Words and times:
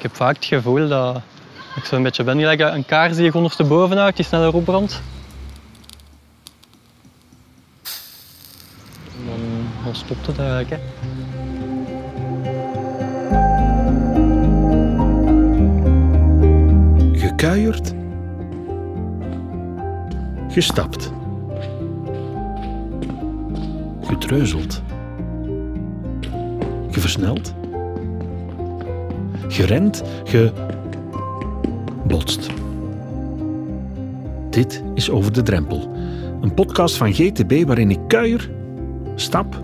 ik 0.00 0.06
heb 0.06 0.16
vaak 0.16 0.34
het 0.34 0.44
gevoel 0.44 0.88
dat 0.88 1.20
ik 1.76 1.84
zo 1.84 1.96
een 1.96 2.02
beetje 2.02 2.24
ben 2.24 2.38
gelijk 2.38 2.60
een 2.60 2.84
kaars 2.84 3.16
je 3.16 3.34
ondersteboven 3.34 3.96
die 4.16 4.24
sneller 4.24 4.54
opbrandt. 4.54 5.02
Dan 9.84 9.94
stopt 9.94 10.26
het 10.26 10.38
eigenlijk. 10.38 10.70
Hè. 10.70 10.78
Gekuierd. 17.18 17.94
Gestapt. 20.48 21.12
Getreuzeld. 24.02 24.82
Geversneld. 26.90 27.58
Gerend. 29.50 30.02
Gebotst. 30.24 32.50
Dit 34.50 34.82
is 34.94 35.10
Over 35.10 35.32
de 35.32 35.42
Drempel. 35.42 35.90
Een 36.40 36.54
podcast 36.54 36.96
van 36.96 37.12
GTB 37.12 37.66
waarin 37.66 37.90
ik 37.90 37.98
kuier, 38.08 38.50
stap, 39.14 39.62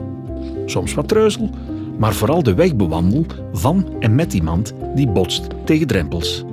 soms 0.64 0.94
wat 0.94 1.08
treuzel, 1.08 1.50
maar 1.98 2.14
vooral 2.14 2.42
de 2.42 2.54
weg 2.54 2.76
bewandel 2.76 3.26
van 3.52 3.94
en 4.00 4.14
met 4.14 4.32
iemand 4.32 4.72
die 4.94 5.08
botst 5.08 5.46
tegen 5.64 5.86
drempels. 5.86 6.44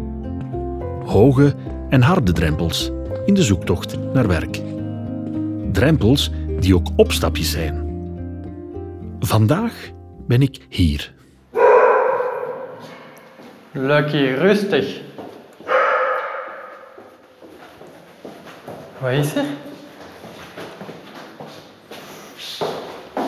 Hoge 1.06 1.54
en 1.90 2.02
harde 2.02 2.32
drempels 2.32 2.92
in 3.26 3.34
de 3.34 3.44
zoektocht 3.44 3.98
naar 4.14 4.28
werk. 4.28 4.62
Drempels 5.72 6.32
die 6.60 6.76
ook 6.76 6.88
opstapjes 6.96 7.52
zijn. 7.52 7.82
Vandaag 9.20 9.92
ben 10.28 10.42
ik 10.42 10.66
hier. 10.70 11.14
Lucky, 13.76 14.34
rustig. 14.38 15.02
Wat 18.98 19.12
is 19.12 19.36
er? 19.36 19.46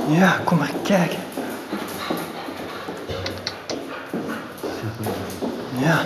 Ja, 0.08 0.40
kom 0.44 0.58
maar 0.58 0.72
kijken. 0.84 1.20
Ja. 5.78 6.00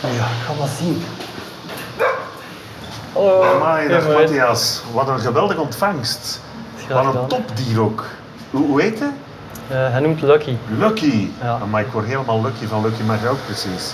Ja, 0.00 0.24
ga 0.24 0.52
maar 0.58 0.68
zien. 0.78 1.02
Hallo. 3.12 3.42
Amai, 3.42 3.88
dag. 3.88 4.08
Matthias. 4.08 4.82
Wat 4.92 5.08
een 5.08 5.20
geweldige 5.20 5.60
ontvangst. 5.60 6.40
Wat 6.88 7.14
een 7.14 7.26
topdier 7.26 7.80
ook. 7.80 8.04
Hoe, 8.50 8.66
hoe 8.66 8.82
heet 8.82 8.98
hij? 8.98 9.12
Eh, 9.68 9.90
hij 9.90 10.00
noemt 10.00 10.22
Lucky. 10.22 10.56
Lucky. 10.78 11.28
Ja. 11.40 11.58
Amai, 11.58 11.84
ik 11.86 11.92
word 11.92 12.06
helemaal 12.06 12.42
lucky 12.42 12.66
van 12.66 12.82
Lucky, 12.82 13.02
maar 13.02 13.28
ook 13.28 13.44
precies. 13.44 13.92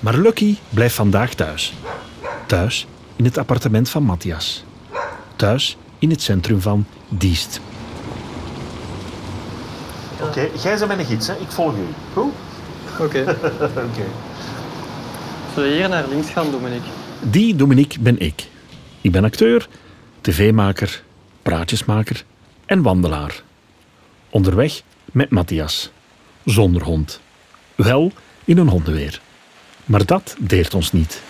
Maar 0.00 0.18
Lucky 0.18 0.56
blijft 0.70 0.94
vandaag 0.94 1.34
thuis. 1.34 1.74
Thuis 2.46 2.86
in 3.16 3.24
het 3.24 3.38
appartement 3.38 3.90
van 3.90 4.02
Matthias. 4.02 4.64
Thuis 5.36 5.76
in 5.98 6.10
het 6.10 6.22
centrum 6.22 6.60
van 6.60 6.86
Diest. 7.08 7.60
Oké, 10.20 10.48
jij 10.62 10.78
bent 10.78 10.86
mijn 10.86 11.04
gids, 11.04 11.26
hè? 11.26 11.34
ik 11.34 11.50
volg 11.50 11.72
u. 11.72 11.86
Goed? 12.12 12.32
Oké. 13.00 13.20
Oké. 13.88 14.06
Zullen 15.54 15.70
we 15.70 15.76
hier 15.76 15.88
naar 15.88 16.08
links 16.08 16.30
gaan, 16.30 16.50
Dominique? 16.50 16.88
Die 17.20 17.56
Dominique 17.56 18.00
ben 18.00 18.18
ik. 18.18 18.46
Ik 19.00 19.12
ben 19.12 19.24
acteur, 19.24 19.68
tv-maker, 20.20 21.02
praatjesmaker 21.42 22.24
en 22.66 22.82
wandelaar. 22.82 23.42
Onderweg 24.30 24.82
met 25.12 25.30
Matthias. 25.30 25.90
Zonder 26.44 26.82
hond. 26.82 27.20
Wel 27.74 28.12
in 28.44 28.58
een 28.58 28.68
hondenweer. 28.68 29.20
Maar 29.84 30.04
dat 30.06 30.36
deert 30.38 30.74
ons 30.74 30.92
niet. 30.92 31.22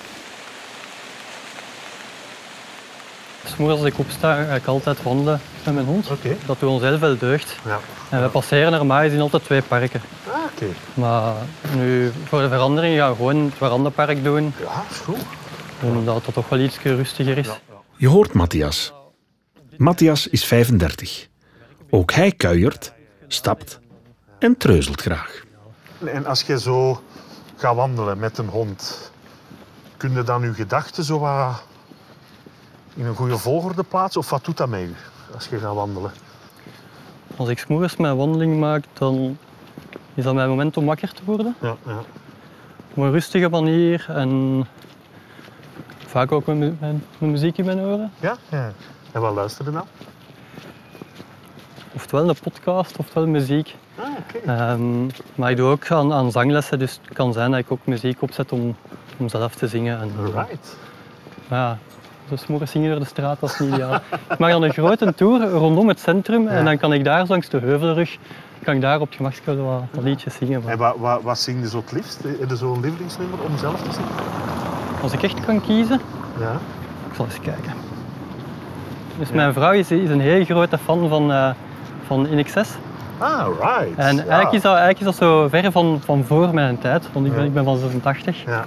S'morgens 3.45 3.81
als 3.81 3.91
ik 3.91 3.99
opsta, 3.99 4.45
ga 4.45 4.55
ik 4.55 4.67
altijd 4.67 5.03
wandelen 5.03 5.41
met 5.65 5.75
mijn 5.75 5.87
hond. 5.87 6.11
Oké. 6.11 6.37
Dat 6.47 6.61
doet 6.61 6.71
ons 6.71 6.83
heel 6.83 6.99
veel 6.99 7.19
deugd. 7.19 7.57
Ja. 7.65 7.81
En 8.11 8.23
we 8.23 8.29
passeren 8.29 8.73
normaal 8.73 9.01
gezien 9.01 9.21
altijd 9.21 9.45
twee 9.45 9.63
parken. 9.63 10.01
Ah, 10.27 10.35
oké. 10.53 10.67
Maar 10.95 11.35
nu, 11.77 12.13
voor 12.25 12.41
de 12.41 12.49
verandering, 12.49 12.99
gaan 12.99 13.11
we 13.11 13.17
gewoon 13.17 13.45
het 13.45 13.55
Verandapark 13.55 14.25
doen. 14.25 14.55
Ja, 14.61 14.85
is 14.91 14.97
goed. 14.97 15.19
Omdat 15.83 16.25
het 16.25 16.35
toch 16.35 16.49
wel 16.49 16.59
iets 16.59 16.79
rustiger 16.83 17.39
is. 17.39 17.49
Je 17.97 18.09
hoort 18.09 18.33
Matthias. 18.33 18.93
Matthias 19.77 20.27
is 20.29 20.45
35. 20.45 21.29
Ook 21.91 22.13
hij 22.13 22.33
kuiert, 22.33 22.93
stapt 23.29 23.81
en 24.39 24.57
treuzelt 24.57 25.01
graag. 25.01 25.43
En 26.05 26.27
als 26.27 26.43
je 26.43 26.59
zo 26.61 27.03
gaat 27.57 27.75
wandelen 27.75 28.19
met 28.19 28.39
een 28.39 28.49
hond, 28.49 29.11
kun 29.97 30.13
je 30.13 30.23
dan 30.23 30.43
je 30.43 30.55
gedachten 30.55 31.05
zo 31.05 31.19
wat 31.19 31.63
in 32.95 33.05
een 33.05 33.15
goede 33.15 33.39
volgorde 33.39 33.83
plaatsen? 33.83 34.21
Of 34.21 34.31
wat 34.31 34.45
doet 34.45 34.57
dat 34.57 34.69
met 34.69 34.81
u 34.81 34.95
als 35.35 35.47
je 35.47 35.59
gaat 35.59 35.75
wandelen? 35.75 36.13
Als 37.37 37.49
ik 37.49 37.59
s'morgens 37.59 37.97
mijn 37.97 38.17
wandeling 38.17 38.59
maak, 38.59 38.85
dan 38.93 39.39
is 40.15 40.25
dat 40.25 40.35
mijn 40.35 40.49
moment 40.49 40.77
om 40.77 40.85
wakker 40.87 41.13
te 41.13 41.23
worden. 41.25 41.55
Ja, 41.61 41.77
ja. 41.87 41.99
Op 42.91 42.97
een 43.03 43.11
rustige 43.11 43.49
manier 43.49 44.05
en 44.09 44.65
vaak 46.07 46.33
ook 46.33 46.47
met, 46.47 46.57
mu- 46.57 46.75
met, 46.81 46.93
met 47.19 47.31
muziek 47.31 47.59
in 47.59 47.65
mijn 47.65 47.79
oren. 47.81 48.13
Ja? 48.21 48.37
ja. 48.49 48.73
En 49.15 49.21
wat 49.21 49.35
luisterde 49.35 49.71
dan? 49.71 49.85
Oftewel 51.95 52.29
een 52.29 52.37
podcast, 52.43 52.97
oftewel 52.97 53.27
muziek. 53.29 53.75
Ah. 53.99 54.05
Ehm, 54.71 55.07
maar 55.35 55.51
ik 55.51 55.57
doe 55.57 55.71
ook 55.71 55.91
aan, 55.91 56.13
aan 56.13 56.31
zanglessen, 56.31 56.79
dus 56.79 57.01
het 57.05 57.15
kan 57.15 57.33
zijn 57.33 57.51
dat 57.51 57.61
ik 57.61 57.73
ook 57.73 57.87
muziek 57.87 58.23
opzet 58.23 58.53
om, 58.53 58.77
om 59.17 59.29
zelf 59.29 59.55
te 59.55 59.69
zingen. 59.69 60.01
En, 60.01 60.11
Right. 60.33 60.77
ja, 61.51 61.79
dus 62.29 62.47
morgen 62.47 62.69
zingen 62.69 62.91
door 62.91 62.99
de 62.99 63.05
straat, 63.07 63.41
dat 63.41 63.51
is 63.51 63.59
niet 63.59 63.73
ideaal. 63.75 63.95
ik 64.31 64.39
maak 64.39 64.51
dan 64.51 64.63
een 64.63 64.73
grote 64.73 65.15
tour 65.15 65.49
rondom 65.51 65.89
het 65.89 66.01
centrum 66.01 66.49
en 66.49 66.65
dan 66.65 66.79
kan 66.79 66.93
ik 66.93 67.05
daar 67.05 67.25
langs 67.29 67.49
de 67.49 67.59
heuvelrug, 67.59 68.17
kan 68.65 68.75
ik 68.75 68.81
daar 68.81 69.01
op 69.01 69.19
het 69.19 69.45
wat, 69.45 69.55
wat 69.93 70.05
liedjes 70.05 70.35
zingen. 70.35 70.63
Maar 70.63 70.73
En 70.73 70.79
wat, 70.79 70.97
wat, 70.99 71.23
wat 71.23 71.39
zing 71.39 71.61
je 71.61 71.69
zo 71.69 71.77
het 71.79 71.93
liefst? 71.93 72.23
Heb 72.23 72.49
je 72.51 72.57
zo'n 72.57 72.81
lievelingsnummer 72.81 73.41
om 73.43 73.59
zelf 73.59 73.83
te 73.83 73.93
zingen? 73.93 74.09
als 75.03 75.13
ik 75.13 75.23
echt 75.23 75.45
kan 75.45 75.61
kiezen, 75.61 76.01
Ja. 76.39 76.53
ik 77.09 77.15
zal 77.15 77.25
eens 77.25 77.41
kijken. 77.41 77.73
Dus 79.19 79.31
mijn 79.31 79.53
vrouw 79.53 79.73
is, 79.73 79.91
is 79.91 80.11
een 80.11 80.21
heel 80.21 80.45
grote 80.45 80.79
fan 80.79 81.09
van, 81.09 81.33
eh 81.33 81.51
van 82.07 82.27
In 82.27 82.39
Excess. 82.39 82.71
Ah, 83.19 83.47
right. 83.61 83.97
En 83.97 84.17
ja. 84.17 84.23
eigenlijk, 84.23 84.53
is 84.53 84.63
dat, 84.63 84.73
eigenlijk 84.77 84.99
is 84.99 85.05
dat 85.05 85.15
zo 85.17 85.49
ver 85.49 85.73
van, 85.73 86.01
van 86.05 86.25
voor 86.25 86.55
mijn 86.55 86.79
tijd, 86.79 87.09
want 87.13 87.27
ik 87.27 87.33
ben, 87.33 87.41
Ja. 87.41 87.47
ik 87.47 87.55
ben 87.55 87.65
van 87.65 87.77
86. 87.79 88.45
Ja. 88.47 88.65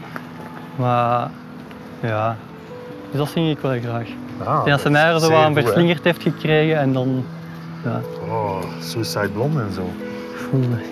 Maar 0.76 1.30
ja, 2.00 2.36
dus 3.12 3.20
dat 3.20 3.30
zing 3.30 3.50
ik 3.50 3.60
wel 3.60 3.80
graag. 3.80 4.08
Ah, 4.44 4.56
denk 4.56 4.68
dat 4.70 4.82
ze 4.82 4.90
mij 4.90 5.14
er 5.14 5.20
zo 5.20 5.34
aan 5.34 5.54
verslingerd 5.54 6.04
heeft 6.04 6.22
gekregen 6.22 6.78
en 6.80 6.94
dan... 6.94 7.24
Ja, 7.84 8.02
Oh, 8.30 8.58
Suicide 8.80 9.30
Blonde 9.30 9.62
en 9.62 9.74
zo. 9.74 9.90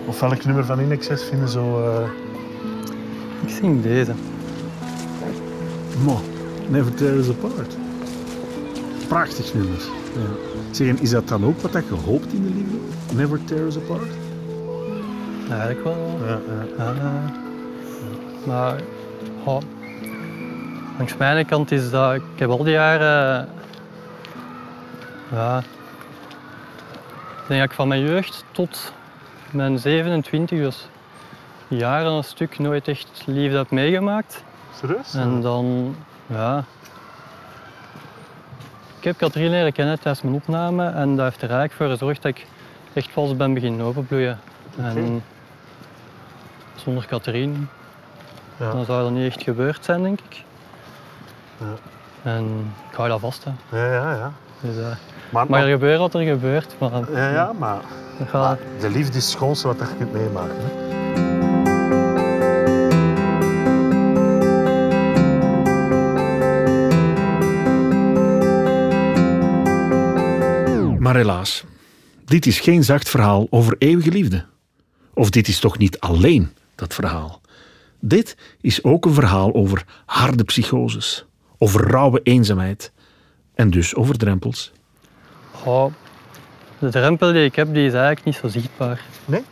Of 0.05 0.19
welk 0.19 0.45
nummer 0.45 0.65
van 0.65 0.79
Inexcess 0.79 1.23
vinden 1.23 1.49
zo... 1.49 1.83
eh, 1.83 2.07
ik 3.45 3.49
zing 3.49 3.83
deze. 3.83 4.11
Mo, 6.03 6.19
Never 6.67 6.93
Tear 6.93 7.13
Us 7.13 7.29
Apart. 7.29 7.77
Prachtig 9.15 9.53
nummer. 9.53 9.79
Ja. 10.13 10.71
Zeg, 10.71 10.87
en 10.87 10.99
is 10.99 11.09
dat 11.09 11.27
dan 11.27 11.45
ook 11.45 11.61
wat 11.61 11.71
dat 11.71 11.87
je 11.87 11.93
hoopt 11.93 12.33
in 12.33 12.43
de 12.43 12.49
liefde? 12.49 12.77
Never 13.15 13.43
Tear 13.43 13.59
Us 13.59 13.77
Apart? 13.77 14.07
Ja, 15.47 15.59
eigenlijk 15.59 15.83
wel. 15.83 16.19
ja, 16.77 16.93
ja. 16.93 17.33
Maar 18.45 18.81
oh, 19.43 19.61
langs 20.97 21.17
mijn 21.17 21.45
kant 21.45 21.71
is 21.71 21.89
dat... 21.89 22.15
Ik 22.15 22.21
heb 22.35 22.49
al 22.49 22.63
die 22.63 22.73
jaren... 22.73 23.49
Ja, 25.31 25.57
ik 25.57 27.47
denk 27.47 27.59
dat 27.61 27.69
ik 27.69 27.75
van 27.75 27.87
mijn 27.87 28.01
jeugd 28.01 28.43
tot 28.51 28.93
mijn 29.51 29.79
27, 29.79 30.59
dus 30.59 30.87
jaren 31.67 32.11
een 32.11 32.23
stuk, 32.23 32.59
nooit 32.59 32.87
echt 32.87 33.23
liefde 33.25 33.57
heb 33.57 33.71
meegemaakt. 33.71 34.43
Serieus? 34.79 35.13
En 35.13 35.41
dan, 35.41 35.95
ja. 36.27 36.63
Ik 39.05 39.11
heb 39.11 39.19
Katrien 39.19 39.49
leren 39.49 39.73
kennen 39.73 39.99
tijdens 39.99 40.21
mijn 40.23 40.35
opname 40.35 40.89
en 40.89 41.15
dat 41.15 41.25
heeft 41.25 41.41
er 41.41 41.49
eigenlijk 41.49 41.73
voor 41.73 41.87
gezorgd 41.87 42.21
dat 42.21 42.31
ik 42.31 42.45
echt 42.93 43.11
vals 43.11 43.35
ben 43.35 43.53
beginnen 43.53 43.85
openbloeien. 43.85 44.39
En 44.77 45.23
zonder 46.75 47.05
Katrien, 47.05 47.69
Ja. 48.57 48.71
dan 48.71 48.85
zou 48.85 49.03
dat 49.03 49.11
niet 49.11 49.31
echt 49.31 49.43
gebeurd 49.43 49.85
zijn, 49.85 50.03
denk 50.03 50.19
ik. 50.29 50.43
Ja. 51.57 51.65
En 52.31 52.73
ik 52.89 52.95
hou 52.95 53.09
dat 53.09 53.19
vast. 53.19 53.43
Hè. 53.43 53.77
Ja, 53.77 53.93
ja, 53.93 54.11
ja. 54.15 54.31
Dus, 54.59 54.77
eh, 54.77 54.87
Maar, 55.29 55.45
mag 55.49 55.61
er 55.61 55.67
gebeuren 55.67 55.99
wat 55.99 56.13
er 56.13 56.21
gebeurt, 56.21 56.75
maar 56.79 57.11
ja, 57.11 57.29
ja, 57.29 57.51
maar, 57.53 57.79
gaat, 58.25 58.31
maar 58.31 58.57
de 58.79 58.89
liefde 58.89 59.17
is 59.17 59.23
het 59.23 59.33
schoonste 59.33 59.67
wat 59.67 59.77
je 59.79 59.95
kunt 59.97 60.13
meemaken. 60.13 60.55
Hè? 60.57 60.94
Maar 71.05 71.15
helaas, 71.15 71.63
dit 72.23 72.45
is 72.45 72.59
geen 72.59 72.83
zacht 72.83 73.09
verhaal 73.09 73.47
over 73.49 73.75
eeuwige 73.77 74.11
liefde. 74.11 74.45
Of 75.13 75.29
dit 75.29 75.47
is 75.47 75.59
toch 75.59 75.77
niet 75.77 75.99
alleen 75.99 76.53
dat 76.75 76.93
verhaal? 76.93 77.41
Dit 77.99 78.37
is 78.61 78.83
ook 78.83 79.05
een 79.05 79.13
verhaal 79.13 79.53
over 79.53 79.85
harde 80.05 80.43
psychoses, 80.43 81.25
over 81.57 81.87
rauwe 81.87 82.19
eenzaamheid 82.23 82.91
en 83.53 83.69
dus 83.69 83.95
over 83.95 84.17
drempels. 84.17 84.71
Goh, 85.51 85.93
de 86.79 86.89
drempel 86.89 87.31
die 87.31 87.45
ik 87.45 87.55
heb, 87.55 87.73
die 87.73 87.85
is 87.85 87.93
eigenlijk 87.93 88.25
niet 88.25 88.35
zo 88.35 88.47
zichtbaar. 88.47 89.01
Nee? 89.25 89.43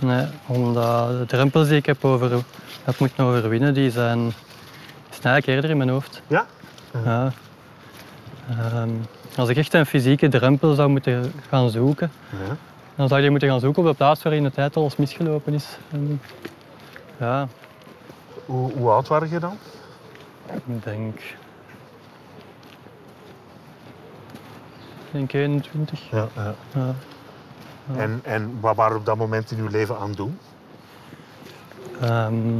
Nee, 0.00 0.26
omdat 0.46 1.18
de 1.18 1.26
drempels 1.26 1.68
die 1.68 1.76
ik 1.76 1.86
heb, 1.86 2.04
over, 2.04 2.30
heb 2.84 2.98
moeten 2.98 3.24
overwinnen, 3.24 3.74
die 3.74 3.90
zijn, 3.90 4.18
die 4.18 4.32
zijn 5.20 5.32
eigenlijk 5.32 5.46
eerder 5.46 5.70
in 5.70 5.76
mijn 5.76 5.88
hoofd. 5.88 6.22
Ja? 6.26 6.46
Ja. 7.04 7.32
Ehm, 8.50 8.90
als 9.36 9.48
ik 9.48 9.56
echt 9.56 9.74
een 9.74 9.86
fysieke 9.86 10.28
drempel 10.28 10.74
zou 10.74 10.88
moeten 10.88 11.32
gaan 11.48 11.70
zoeken, 11.70 12.10
Ja. 12.30 12.56
dan 12.94 13.08
zou 13.08 13.20
je 13.20 13.30
moeten 13.30 13.48
gaan 13.48 13.60
zoeken 13.60 13.82
op 13.82 13.88
de 13.88 13.94
plaats 13.94 14.22
waar 14.22 14.32
in 14.32 14.42
de 14.42 14.50
tijd 14.50 14.76
alles 14.76 14.96
misgelopen 14.96 15.54
is. 15.54 15.78
Ja, 17.18 17.48
Hoe, 18.46 18.72
hoe 18.72 18.90
oud 18.90 19.08
waren 19.08 19.30
je 19.30 19.38
dan? 19.38 19.56
ik 20.66 20.84
denk... 20.84 21.18
Ik 25.12 25.18
denk 25.18 25.32
21. 25.32 26.10
Ja. 26.10 26.28
ja. 26.36 26.54
Ja. 26.74 26.94
En, 27.96 28.20
en 28.22 28.58
wat 28.60 28.76
waren 28.76 28.96
op 28.96 29.06
dat 29.06 29.16
moment 29.16 29.50
in 29.50 29.58
uw 29.58 29.68
leven 29.68 29.98
aan 29.98 30.08
het 30.08 30.16
doen? 30.16 30.38
Ehm, 32.00 32.56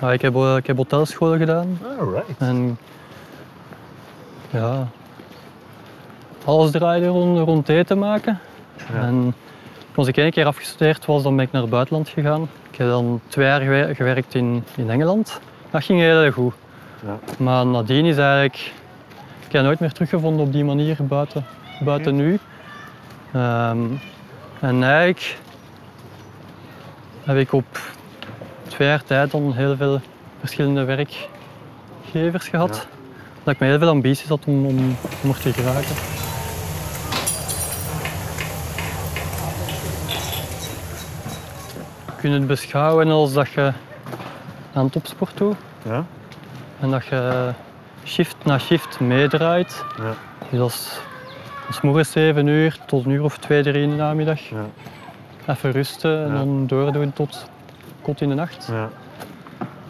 ja, 0.00 0.12
ik, 0.12 0.20
heb, 0.22 0.34
eh, 0.34 0.56
ik 0.56 0.66
heb 0.66 0.76
hotelschool 0.76 1.36
gedaan 1.36 1.78
Alright. 1.98 2.38
en 2.38 2.78
ja, 4.56 4.88
alles 6.44 6.70
draaide 6.70 7.06
rond, 7.06 7.38
rond 7.38 7.68
eten 7.68 7.98
maken. 7.98 8.38
Ja. 8.92 9.00
En 9.00 9.34
als 9.94 10.08
ik 10.08 10.16
één 10.16 10.30
keer 10.30 10.46
afgestudeerd 10.46 11.04
was, 11.04 11.22
dan 11.22 11.36
ben 11.36 11.44
ik 11.44 11.52
naar 11.52 11.62
het 11.62 11.70
buitenland 11.70 12.08
gegaan. 12.08 12.48
Ik 12.70 12.78
heb 12.78 12.88
dan 12.88 13.20
twee 13.28 13.46
jaar 13.46 13.60
gewer- 13.60 13.94
gewerkt 13.94 14.34
in, 14.34 14.64
in 14.76 14.90
Engeland. 14.90 15.40
Dat 15.70 15.84
ging 15.84 16.00
heel 16.00 16.22
erg 16.22 16.34
goed. 16.34 16.54
Ja. 17.04 17.18
Maar 17.38 17.66
nadien 17.66 18.04
is 18.04 18.16
eigenlijk... 18.16 18.72
Ik 19.46 19.52
heb 19.52 19.62
nooit 19.62 19.80
meer 19.80 19.92
teruggevonden 19.92 20.46
op 20.46 20.52
die 20.52 20.64
manier 20.64 20.96
buiten, 21.00 21.44
buiten 21.84 22.14
nu. 22.16 22.38
Ehm, 23.32 23.78
en 24.60 24.82
eigenlijk 24.82 25.38
heb 27.24 27.36
ik 27.36 27.52
op 27.52 27.80
twee 28.68 28.88
jaar 28.88 29.04
tijd 29.04 29.30
dan 29.30 29.52
heel 29.52 29.76
veel 29.76 30.00
verschillende 30.40 30.84
werkgevers 30.84 32.48
gehad. 32.48 32.86
Dat 33.46 33.54
ik 33.54 33.60
met 33.60 33.68
heel 33.70 33.78
veel 33.78 33.88
ambities 33.88 34.28
had 34.28 34.44
om, 34.46 34.66
om, 34.66 34.96
om 35.22 35.30
er 35.30 35.38
te 35.40 35.52
geraken. 35.52 35.94
Je 42.06 42.12
kunt 42.22 42.34
het 42.34 42.46
beschouwen 42.46 43.08
als 43.10 43.32
dat 43.32 43.48
je 43.50 43.72
aan 44.72 44.90
topsport 44.90 45.36
doet 45.36 45.56
Ja? 45.82 46.04
en 46.80 46.90
dat 46.90 47.04
je 47.06 47.50
shift 48.04 48.36
na 48.44 48.58
shift 48.58 49.00
meedraait. 49.00 49.84
Ja. 49.98 50.12
Dus 50.50 50.58
dat 51.66 51.68
is 51.70 51.80
morgens 51.80 52.10
7 52.10 52.46
uur 52.46 52.78
tot 52.86 53.04
een 53.04 53.10
uur 53.10 53.22
of 53.22 53.38
twee, 53.38 53.62
drie 53.62 53.82
in 53.82 53.90
de 53.90 53.96
namiddag. 53.96 54.40
Ja. 54.40 54.64
Even 55.46 55.70
rusten 55.70 56.24
en 56.24 56.28
Ja. 56.32 56.34
dan 56.34 56.66
doordoen 56.66 57.12
tot 57.12 57.44
kot 58.02 58.20
in 58.20 58.28
de 58.28 58.34
nacht. 58.34 58.68
Ja. 58.72 58.88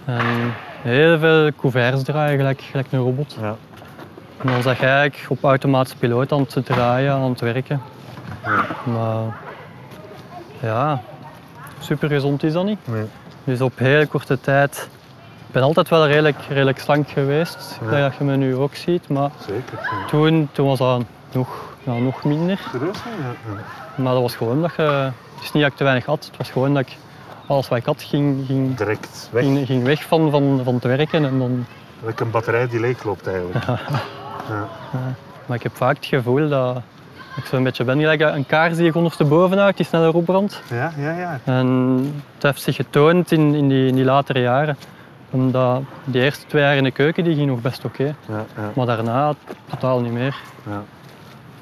En 0.04 0.52
heel 0.82 1.18
veel 1.18 1.50
couverts 1.60 2.02
draaien, 2.02 2.36
gelijk, 2.38 2.60
gelijk 2.60 2.92
een 2.92 2.98
robot. 2.98 3.36
Ja. 3.40 3.56
En 4.42 4.52
dan 4.52 4.62
zag 4.62 4.80
je 4.80 4.86
eigenlijk 4.86 5.30
op 5.30 5.44
automatische 5.44 5.98
piloot 5.98 6.32
aan 6.32 6.46
het 6.48 6.66
draaien, 6.66 7.12
aan 7.12 7.30
het 7.30 7.40
werken. 7.40 7.80
Ja. 8.44 8.64
Maar 8.92 9.22
ja, 10.60 11.00
super 11.78 12.08
gezond 12.08 12.42
is 12.42 12.52
dat 12.52 12.64
niet. 12.64 12.78
Nee. 12.84 13.04
Dus 13.44 13.60
op 13.60 13.78
heel 13.78 14.06
korte 14.06 14.40
tijd. 14.40 14.88
Ik 15.46 15.52
ben 15.52 15.62
altijd 15.62 15.88
wel 15.88 16.06
redelijk, 16.06 16.36
redelijk 16.48 16.78
slank 16.78 17.08
geweest, 17.08 17.78
Ja. 17.90 18.00
dat 18.00 18.16
je 18.18 18.24
me 18.24 18.36
nu 18.36 18.56
ook 18.56 18.74
ziet. 18.74 19.08
Maar 19.08 19.30
Zeker. 19.46 19.78
Ja. 19.82 20.06
toen, 20.06 20.48
toen 20.52 20.66
was 20.66 20.78
dat 20.78 21.02
nog, 21.32 21.48
ja, 21.82 21.92
nog 21.92 22.24
minder. 22.24 22.60
Maar 23.94 24.12
dat 24.12 24.22
was 24.22 24.36
gewoon 24.36 24.60
dat 24.62 24.74
je. 24.76 24.82
Het 24.82 25.44
is 25.44 25.52
niet 25.52 25.62
dat 25.62 25.72
ik 25.72 25.78
te 25.78 25.84
weinig 25.84 26.04
had, 26.04 26.24
het 26.24 26.36
was 26.36 26.50
gewoon 26.50 26.74
dat 26.74 26.82
ik 26.82 26.96
alles 27.46 27.68
wat 27.68 27.78
ik 27.78 27.84
had 27.84 28.02
ging, 28.02 28.46
ging, 28.46 28.76
Direct 28.76 29.28
weg. 29.32 29.42
ging, 29.44 29.66
ging 29.66 29.82
weg 29.84 30.02
van, 30.02 30.30
van, 30.30 30.60
van 30.64 30.74
het 30.74 30.84
werken. 30.84 31.24
En 31.24 31.38
dan, 31.38 31.66
Like 32.04 32.22
een 32.24 32.30
batterij 32.30 32.68
die 32.68 32.80
leegloopt 32.80 33.26
eigenlijk. 33.26 33.64
Ja. 34.48 34.68
maar 35.46 35.56
ik 35.56 35.62
heb 35.62 35.76
vaak 35.76 35.96
het 35.96 36.06
gevoel 36.06 36.48
dat 36.48 36.76
ik 37.36 37.44
zo'n 37.44 37.62
beetje 37.62 37.84
ben 37.84 37.98
gelijk 38.00 38.20
een 38.20 38.46
kaars 38.46 38.76
die 38.76 38.84
je 38.84 38.94
ondersteboven 38.94 39.58
houdt, 39.58 39.76
die 39.76 39.86
sneller 39.86 40.14
opbrandt. 40.14 40.62
Ja, 40.70 40.92
ja, 40.98 41.10
ja. 41.18 41.40
En 41.44 41.66
het 42.34 42.42
heeft 42.42 42.62
zich 42.62 42.76
getoond 42.76 43.32
in, 43.32 43.54
in, 43.54 43.68
die, 43.68 43.86
in 43.86 43.94
die 43.94 44.04
latere 44.04 44.40
jaren. 44.40 44.76
Omdat 45.30 45.80
die 46.04 46.22
eerste 46.22 46.46
twee 46.46 46.62
jaar 46.62 46.76
in 46.76 46.84
de 46.84 46.90
keuken 46.90 47.24
die 47.24 47.34
ging 47.34 47.48
nog 47.48 47.60
best 47.60 47.84
oké. 47.84 48.04
ja, 48.04 48.14
ja, 48.56 48.70
Maar 48.74 48.86
daarna 48.86 49.34
totaal 49.70 50.00
niet 50.00 50.12
meer. 50.12 50.36
ja. 50.66 50.82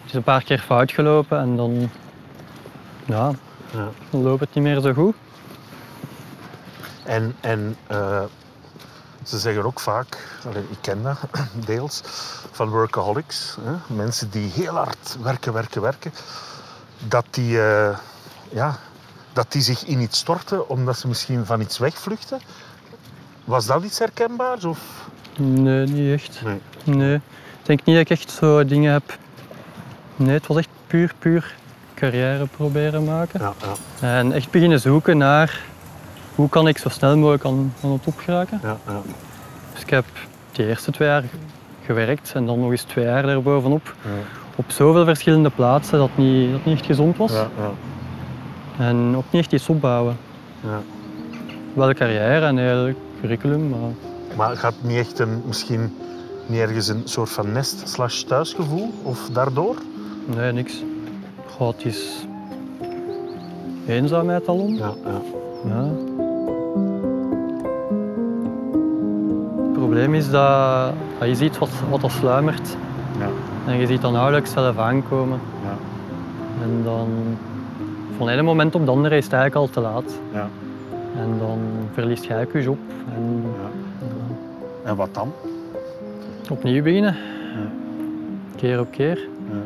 Het 0.03 0.07
is 0.07 0.15
een 0.15 0.23
paar 0.23 0.43
keer 0.43 0.59
fout 0.59 0.93
gelopen 0.93 1.39
en 1.41 1.57
dan, 1.57 1.91
ja, 3.05 3.31
ja. 3.73 3.89
dan 4.11 4.23
loopt 4.23 4.41
het 4.41 4.55
niet 4.55 4.65
meer 4.65 4.81
zo 4.81 4.93
goed. 4.93 5.15
En, 7.05 7.37
en 7.41 7.77
eh, 7.87 8.23
ze 9.23 9.39
zeggen 9.39 9.65
ook 9.65 9.81
vaak, 9.81 10.19
ik 10.71 10.79
ken 10.81 11.03
dat 11.03 11.19
deels, 11.67 12.01
van 12.51 12.69
workaholics, 12.69 13.56
hè, 13.61 13.95
mensen 13.95 14.31
die 14.31 14.51
heel 14.51 14.75
hard 14.75 15.17
werken, 15.23 15.53
werken, 15.53 15.83
werken, 15.83 16.12
dat 17.09 17.25
die, 17.31 17.61
eh, 17.61 17.97
ja, 18.51 18.79
dat 19.33 19.53
die 19.53 19.62
zich 19.62 19.85
in 19.85 20.01
iets 20.01 20.19
storten 20.19 20.69
omdat 20.69 20.99
ze 20.99 21.09
misschien 21.09 21.47
van 21.47 21.61
iets 21.61 21.79
wegvluchten. 21.79 22.41
Was 23.45 23.67
dat 23.67 23.83
iets 23.83 23.99
herkenbaars? 23.99 24.65
Of? 24.65 24.79
Nee, 25.37 25.87
niet 25.87 26.21
echt. 26.21 26.43
Nee. 26.43 26.61
Nee. 26.85 27.15
Ik 27.15 27.71
denk 27.71 27.85
niet 27.85 27.97
dat 27.97 28.05
ik 28.05 28.19
echt 28.19 28.31
zo 28.31 28.65
dingen 28.65 28.93
heb. 28.93 29.19
Nee, 30.17 30.35
het 30.35 30.47
was 30.47 30.56
echt 30.56 30.69
puur, 30.87 31.15
puur 31.19 31.55
carrière 31.95 32.47
proberen 32.47 33.05
maken. 33.05 33.41
Ja, 33.41 33.55
ja, 34.01 34.19
En 34.19 34.33
echt 34.33 34.51
beginnen 34.51 34.81
zoeken 34.81 35.17
naar 35.17 35.61
hoe 36.35 36.49
kan 36.49 36.69
ik 36.69 36.79
zo 36.79 36.89
snel 36.89 37.17
mogelijk 37.17 37.45
aan, 37.45 37.73
aan 37.83 37.93
de 37.93 38.01
top 38.01 38.19
geraken. 38.19 38.61
ja, 38.63 38.77
ja. 38.87 39.01
Dus 39.73 39.83
ik 39.83 39.91
heb 39.91 40.05
de 40.53 40.67
eerste 40.67 40.91
twee 40.91 41.09
jaar 41.09 41.25
gewerkt 41.85 42.33
en 42.35 42.47
dan 42.47 42.61
nog 42.61 42.71
eens 42.71 42.83
twee 42.83 43.05
jaar 43.05 43.23
daarbovenop. 43.23 43.95
Ja. 44.03 44.11
Op 44.57 44.65
zoveel 44.71 45.05
verschillende 45.05 45.51
plaatsen 45.51 45.99
dat 45.99 46.11
niet, 46.17 46.51
dat 46.53 46.65
niet 46.65 46.77
echt 46.77 46.87
gezond 46.87 47.17
was. 47.17 47.33
Ja, 47.33 47.49
ja, 47.59 47.71
En 48.87 49.15
ook 49.17 49.25
niet 49.31 49.43
echt 49.43 49.53
iets 49.53 49.69
opbouwen. 49.69 50.17
ja. 50.63 50.81
Wel 51.75 51.89
een 51.89 51.94
carrière 51.94 52.47
en 52.47 52.56
heel 52.58 52.93
curriculum, 53.20 53.69
maar 53.69 53.79
Maar 54.37 54.56
gaat 54.56 54.75
niet 54.82 54.99
echt 54.99 55.19
een, 55.19 55.43
misschien 55.47 55.97
niet 56.47 56.61
ergens 56.61 56.89
een 56.89 57.03
soort 57.05 57.31
van 57.31 57.53
nest 57.53 57.89
slash 57.89 58.23
thuisgevoel? 58.23 58.93
Of 59.03 59.29
daardoor? 59.32 59.77
nee, 60.37 60.53
niks. 60.53 60.82
Goh, 61.56 61.69
het 61.69 61.85
is 61.85 62.27
eenzaamheid 63.87 64.49
alom. 64.49 64.75
Ja, 64.75 64.93
ja. 65.05 65.20
Ja. 65.65 65.89
Probleem 69.94 70.15
is 70.15 70.31
dat, 70.31 70.93
dat 71.19 71.29
je 71.29 71.34
ziet 71.34 71.58
wat, 71.58 71.70
wat 71.91 72.03
er 72.03 72.10
sluimert 72.10 72.77
ja, 73.19 73.29
en 73.67 73.79
je 73.79 73.86
ziet 73.86 74.01
dan 74.01 74.13
nauwelijks 74.13 74.51
zelf 74.53 74.79
aankomen. 74.79 75.41
ja, 75.63 75.77
En 76.63 76.82
dan 76.84 77.08
van 78.17 78.27
het 78.27 78.34
ene 78.36 78.43
moment 78.46 78.74
op 78.74 78.81
het 78.81 78.91
andere 78.91 79.17
is 79.17 79.24
het 79.24 79.32
eigenlijk 79.32 79.67
al 79.67 79.72
te 79.72 79.81
laat. 79.81 80.19
ja. 80.32 80.48
En 81.17 81.39
dan 81.39 81.58
verliest 81.93 82.24
je 82.24 82.34
eigenlijk 82.34 82.65
je 82.65 82.70
job 82.70 82.79
en 83.15 83.43
ja. 83.43 83.70
En 84.91 84.96
wat 84.96 85.15
dan? 85.15 85.32
opnieuw 86.51 86.82
beginnen. 86.82 87.17
Keer 88.56 88.81
op 88.81 88.91
keer. 88.91 89.19
Ja. 89.51 89.56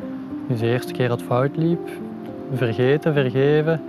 Dus 0.49 0.59
de 0.59 0.67
eerste 0.67 0.93
keer 0.93 1.09
dat 1.09 1.19
het 1.19 1.27
fout 1.27 1.57
liep, 1.57 1.89
vergeten, 2.55 3.13
vergeven. 3.13 3.81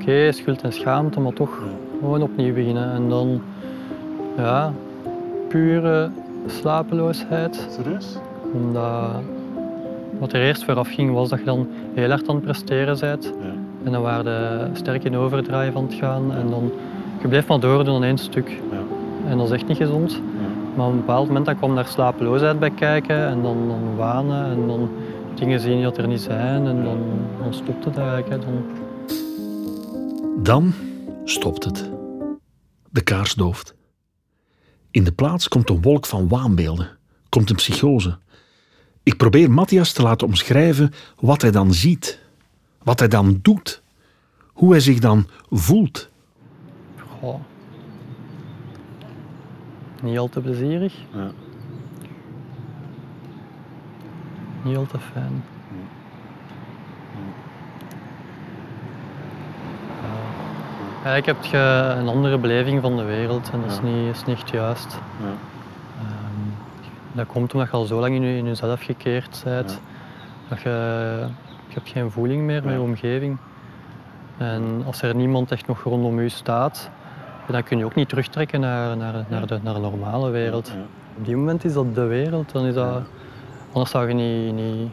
Oké, 0.00 0.32
schuld 0.32 0.62
en 0.62 0.72
schaamte, 0.72 1.20
maar 1.20 1.32
toch 1.32 1.62
gewoon 2.00 2.22
opnieuw 2.22 2.54
beginnen. 2.54 2.92
En 2.92 3.08
dan, 3.08 3.42
ja, 4.36 4.72
pure 5.56 6.10
slapeloosheid. 6.46 7.66
Serieus? 7.70 8.16
Omdat 8.52 9.10
wat 10.18 10.32
er 10.32 10.42
eerst 10.42 10.64
vooraf 10.64 10.88
ging, 10.88 11.12
was 11.12 11.28
dat 11.28 11.38
je 11.38 11.44
dan 11.44 11.68
heel 11.94 12.08
hard 12.08 12.28
aan 12.28 12.34
het 12.34 12.44
presteren 12.44 12.98
bent. 13.00 13.24
Ja. 13.24 13.52
En 13.84 13.92
dan 13.92 14.02
waren 14.02 14.24
de 14.24 14.68
sterk 14.72 15.04
in 15.04 15.16
overdrive 15.16 15.76
aan 15.76 15.84
het 15.84 15.94
gaan. 15.94 16.34
En 16.34 16.50
dan, 16.50 16.72
je 17.22 17.28
bleef 17.28 17.46
maar 17.46 17.60
doordoen 17.60 17.94
aan 17.94 18.04
één 18.04 18.18
stuk. 18.18 18.48
Ja. 18.48 18.78
En 19.30 19.38
dat 19.38 19.46
is 19.46 19.52
echt 19.52 19.68
niet 19.68 19.76
gezond. 19.76 20.20
Maar 20.74 20.86
op 20.86 20.92
een 20.92 20.98
bepaald 20.98 21.26
moment 21.26 21.46
dan 21.46 21.56
kwam 21.56 21.74
daar 21.74 21.86
slapeloosheid 21.86 22.58
bij 22.58 22.70
kijken 22.70 23.26
en 23.26 23.42
dan, 23.42 23.68
dan 23.68 23.96
wanen 23.96 24.50
en 24.50 24.66
dan 24.66 24.88
dingen 25.34 25.60
zien 25.60 25.82
dat 25.82 25.98
er 25.98 26.08
niet 26.08 26.20
zijn 26.20 26.66
en 26.66 26.84
dan, 26.84 26.98
dan 27.42 27.54
stopt 27.54 27.84
het 27.84 27.96
eigenlijk. 27.96 28.28
Hè. 28.28 28.38
Dan, 28.38 28.64
Dan 30.42 30.72
stopt 31.24 31.64
het. 31.64 31.90
De 32.90 33.02
kaars 33.02 33.34
dooft. 33.34 33.75
In 34.96 35.04
de 35.04 35.12
plaats 35.12 35.48
komt 35.48 35.70
een 35.70 35.82
wolk 35.82 36.06
van 36.06 36.28
waanbeelden, 36.28 36.88
komt 37.28 37.50
een 37.50 37.56
psychose. 37.56 38.18
Ik 39.02 39.16
probeer 39.16 39.50
Matthias 39.50 39.92
te 39.92 40.02
laten 40.02 40.26
omschrijven 40.26 40.92
wat 41.20 41.42
hij 41.42 41.50
dan 41.50 41.74
ziet, 41.74 42.20
wat 42.82 42.98
hij 42.98 43.08
dan 43.08 43.38
doet, 43.42 43.82
hoe 44.46 44.70
hij 44.70 44.80
zich 44.80 44.98
dan 44.98 45.28
voelt. 45.50 46.08
Goh. 47.20 47.40
Niet 50.02 50.18
al 50.18 50.28
te 50.28 50.40
plezierig. 50.40 50.94
Ja. 51.12 51.30
Niet 54.64 54.76
al 54.76 54.86
te 54.86 54.98
fijn. 54.98 55.42
Ja. 61.06 61.12
Eigenlijk 61.12 61.42
heb 61.42 61.50
je 61.50 61.94
een 62.00 62.08
andere 62.08 62.38
beleving 62.38 62.80
van 62.80 62.96
de 62.96 63.02
wereld 63.04 63.50
en 63.52 63.60
dat 63.60 63.70
is, 63.70 63.76
Ja. 63.76 63.82
niet, 63.82 64.14
is 64.14 64.24
niet 64.24 64.36
echt 64.36 64.50
juist. 64.50 64.98
Ja. 65.20 65.26
Ehm, 65.98 66.50
dat 67.12 67.26
komt 67.26 67.52
omdat 67.52 67.68
je 67.70 67.76
al 67.76 67.84
zo 67.84 68.00
lang 68.00 68.14
in, 68.14 68.22
je, 68.22 68.36
in 68.36 68.44
jezelf 68.46 68.82
gekeerd 68.82 69.40
bent. 69.44 69.80
Dat 70.48 70.60
je, 70.60 70.68
je 71.68 71.74
hebt 71.74 71.88
geen 71.88 72.10
voeling 72.10 72.42
meer 72.42 72.64
met 72.64 72.72
je 72.72 72.80
omgeving. 72.80 73.36
En 74.36 74.82
als 74.86 75.02
er 75.02 75.14
niemand 75.14 75.52
echt 75.52 75.66
nog 75.66 75.82
rondom 75.82 76.20
je 76.20 76.28
staat, 76.28 76.90
dan 77.48 77.62
kun 77.62 77.78
je 77.78 77.84
ook 77.84 77.94
niet 77.94 78.08
terugtrekken 78.08 78.60
naar, 78.60 78.96
naar, 78.96 79.24
naar, 79.28 79.46
de, 79.46 79.58
naar 79.62 79.74
de 79.74 79.80
normale 79.80 80.30
wereld. 80.30 80.72
Op 81.18 81.24
die 81.24 81.36
moment 81.36 81.64
is 81.64 81.72
dat 81.72 81.94
de 81.94 82.04
wereld, 82.06 82.52
dan 82.52 82.64
is 82.66 82.74
dat, 82.74 83.02
anders, 83.72 83.90
zou 83.90 84.08
je 84.08 84.14
niet, 84.14 84.54
niet, 84.54 84.90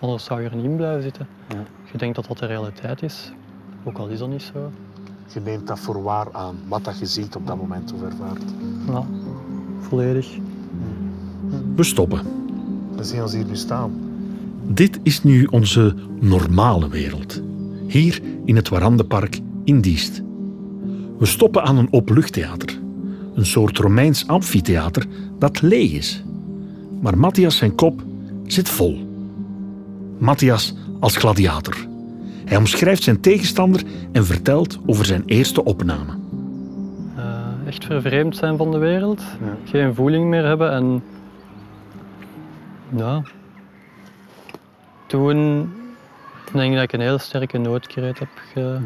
anders 0.00 0.24
zou 0.24 0.42
je 0.42 0.48
er 0.48 0.56
niet 0.56 0.64
in 0.64 0.76
blijven 0.76 1.02
zitten. 1.02 1.26
Ja. 1.48 1.56
Je 1.92 1.98
denkt 1.98 2.16
dat 2.16 2.26
dat 2.26 2.38
de 2.38 2.46
realiteit 2.46 3.02
is, 3.02 3.32
ook 3.84 3.98
al 3.98 4.06
is 4.06 4.18
dat 4.18 4.28
niet 4.28 4.42
zo. 4.54 4.70
Je 5.34 5.40
neemt 5.40 5.66
dat 5.66 5.78
voor 5.78 6.02
waar 6.02 6.26
aan, 6.32 6.56
wat 6.68 6.84
dat 6.84 6.98
je 6.98 7.06
ziet 7.06 7.36
op 7.36 7.46
dat 7.46 7.56
moment 7.56 7.92
of 7.92 8.02
ervaart. 8.02 8.42
Ja, 8.86 9.04
volledig. 9.80 10.38
We 11.76 11.84
stoppen. 11.84 12.20
We 12.96 13.04
zien 13.04 13.22
ons 13.22 13.32
hier 13.32 13.44
nu 13.44 13.56
staan. 13.56 13.92
Dit 14.62 14.98
is 15.02 15.22
nu 15.22 15.44
onze 15.44 15.94
normale 16.20 16.88
wereld. 16.88 17.42
Hier 17.86 18.22
in 18.44 18.56
het 18.56 18.68
Warandenpark 18.68 19.40
in 19.64 19.80
Diest. 19.80 20.22
We 21.18 21.26
stoppen 21.26 21.62
aan 21.62 21.76
een 21.76 21.92
openluchttheater. 21.92 22.78
Een 23.34 23.46
soort 23.46 23.78
Romeins 23.78 24.26
amfitheater 24.26 25.06
dat 25.38 25.62
leeg 25.62 25.92
is. 25.92 26.24
Maar 27.00 27.18
Matthias 27.18 27.56
zijn 27.56 27.74
kop 27.74 28.02
zit 28.46 28.68
vol. 28.68 29.08
Matthias 30.18 30.74
als 31.00 31.16
gladiator. 31.16 31.76
Hij 32.46 32.56
omschrijft 32.56 33.02
zijn 33.02 33.20
tegenstander 33.20 33.82
en 34.12 34.26
vertelt 34.26 34.78
over 34.86 35.04
zijn 35.04 35.22
eerste 35.26 35.64
opname. 35.64 36.12
Eh, 37.16 37.66
echt 37.66 37.84
vervreemd 37.84 38.36
zijn 38.36 38.56
van 38.56 38.70
de 38.70 38.78
wereld, 38.78 39.20
Ja. 39.20 39.56
geen 39.64 39.94
voeling 39.94 40.26
meer 40.28 40.44
hebben 40.44 40.70
en 40.72 41.02
ja. 42.96 43.22
Toen 45.06 45.72
denk 46.52 46.70
ik 46.70 46.74
dat 46.74 46.82
ik 46.82 46.92
een 46.92 47.00
heel 47.00 47.18
sterke 47.18 47.58
noodkreet 47.58 48.18
heb 48.18 48.28
ge- 48.52 48.80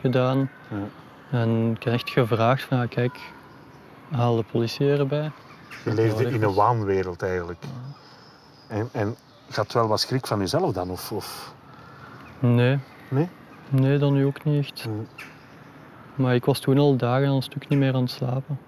gedaan. 0.00 0.50
Ja. 0.70 1.38
En 1.38 1.70
ik 1.76 1.82
heb 1.82 1.92
echt 1.92 2.10
gevraagd 2.10 2.62
van 2.62 2.88
kijk, 2.88 3.18
haal 4.10 4.36
de 4.36 4.44
politie 4.50 4.90
erbij. 4.96 5.30
Je 5.84 5.94
leefde 5.94 6.30
in 6.30 6.42
een 6.42 6.54
waanwereld 6.54 7.22
eigenlijk. 7.22 7.62
En, 8.68 8.88
en 8.92 9.14
had 9.54 9.72
wel 9.72 9.86
wat 9.88 10.00
schrik 10.00 10.26
van 10.26 10.38
jezelf 10.38 10.72
dan? 10.72 10.90
Of, 10.90 11.12
of... 11.12 11.54
Nee. 12.38 12.78
Nee? 13.08 13.28
Nee, 13.70 13.98
dan 13.98 14.12
nu 14.14 14.26
ook 14.26 14.44
niet 14.44 14.58
echt. 14.64 14.88
Maar 16.14 16.34
ik 16.34 16.44
was 16.44 16.60
toen 16.60 16.78
al 16.78 16.96
dagen 16.96 17.28
al 17.28 17.36
een 17.36 17.42
stuk 17.42 17.68
niet 17.68 17.78
meer 17.78 17.94
aan 17.94 18.00
het 18.02 18.10
slapen. 18.10 18.58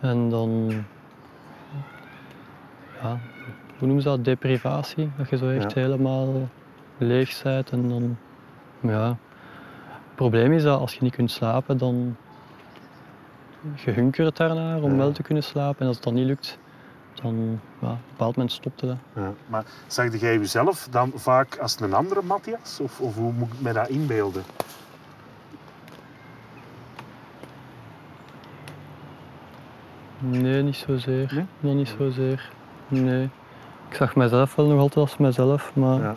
En 0.00 0.28
dan, 0.30 0.72
ja, 3.02 3.18
hoe 3.78 3.86
noemen 3.86 4.02
ze 4.02 4.08
dat? 4.08 4.24
Deprivatie. 4.24 5.10
Dat 5.16 5.28
je 5.30 5.36
zo 5.36 5.48
echt 5.50 5.72
Ja. 5.72 5.80
helemaal 5.80 6.48
leeg 6.98 7.42
bent. 7.42 7.70
En 7.70 7.88
dan, 7.88 8.16
ja. 8.80 9.06
Het 9.86 10.14
probleem 10.26 10.52
is 10.52 10.62
dat 10.62 10.80
als 10.80 10.94
je 10.94 11.02
niet 11.02 11.14
kunt 11.14 11.30
slapen, 11.30 11.78
dan 11.78 12.16
je 13.84 13.90
hunkert 13.90 14.36
daarnaar 14.36 14.82
om 14.82 14.90
Ja. 14.90 14.96
wel 14.96 15.12
te 15.12 15.22
kunnen 15.22 15.42
slapen. 15.42 15.80
En 15.80 15.86
als 15.86 15.96
het 15.96 16.04
dan 16.04 16.14
niet 16.14 16.26
lukt, 16.26 16.58
dan, 17.22 17.60
ja, 17.80 17.86
op 17.88 17.92
een 17.92 17.98
bepaald 18.10 18.36
moment 18.36 18.54
stopte 18.54 18.86
dat. 18.86 18.96
Ja. 19.14 19.32
Maar 19.46 19.64
zag 19.86 20.20
jij 20.20 20.38
jezelf 20.38 20.88
dan 20.90 21.12
vaak 21.14 21.58
als 21.58 21.80
een 21.80 21.94
andere 21.94 22.22
Matthias? 22.22 22.80
Of, 22.80 23.00
of 23.00 23.14
hoe 23.14 23.32
moet 23.32 23.52
ik 23.52 23.60
me 23.60 23.72
dat 23.72 23.88
inbeelden? 23.88 24.42
Nee, 30.18 30.62
niet 30.62 30.76
zozeer. 30.76 31.30
Nee? 31.34 31.46
Nog 31.60 31.74
niet 31.74 31.94
zozeer. 31.98 32.50
Nee. 32.88 33.30
Ik 33.88 33.94
zag 33.94 34.16
mezelf 34.16 34.54
wel 34.54 34.66
nog 34.66 34.78
altijd 34.80 34.96
als 34.96 35.16
mezelf, 35.16 35.74
maar 35.74 36.00
Ja. 36.00 36.14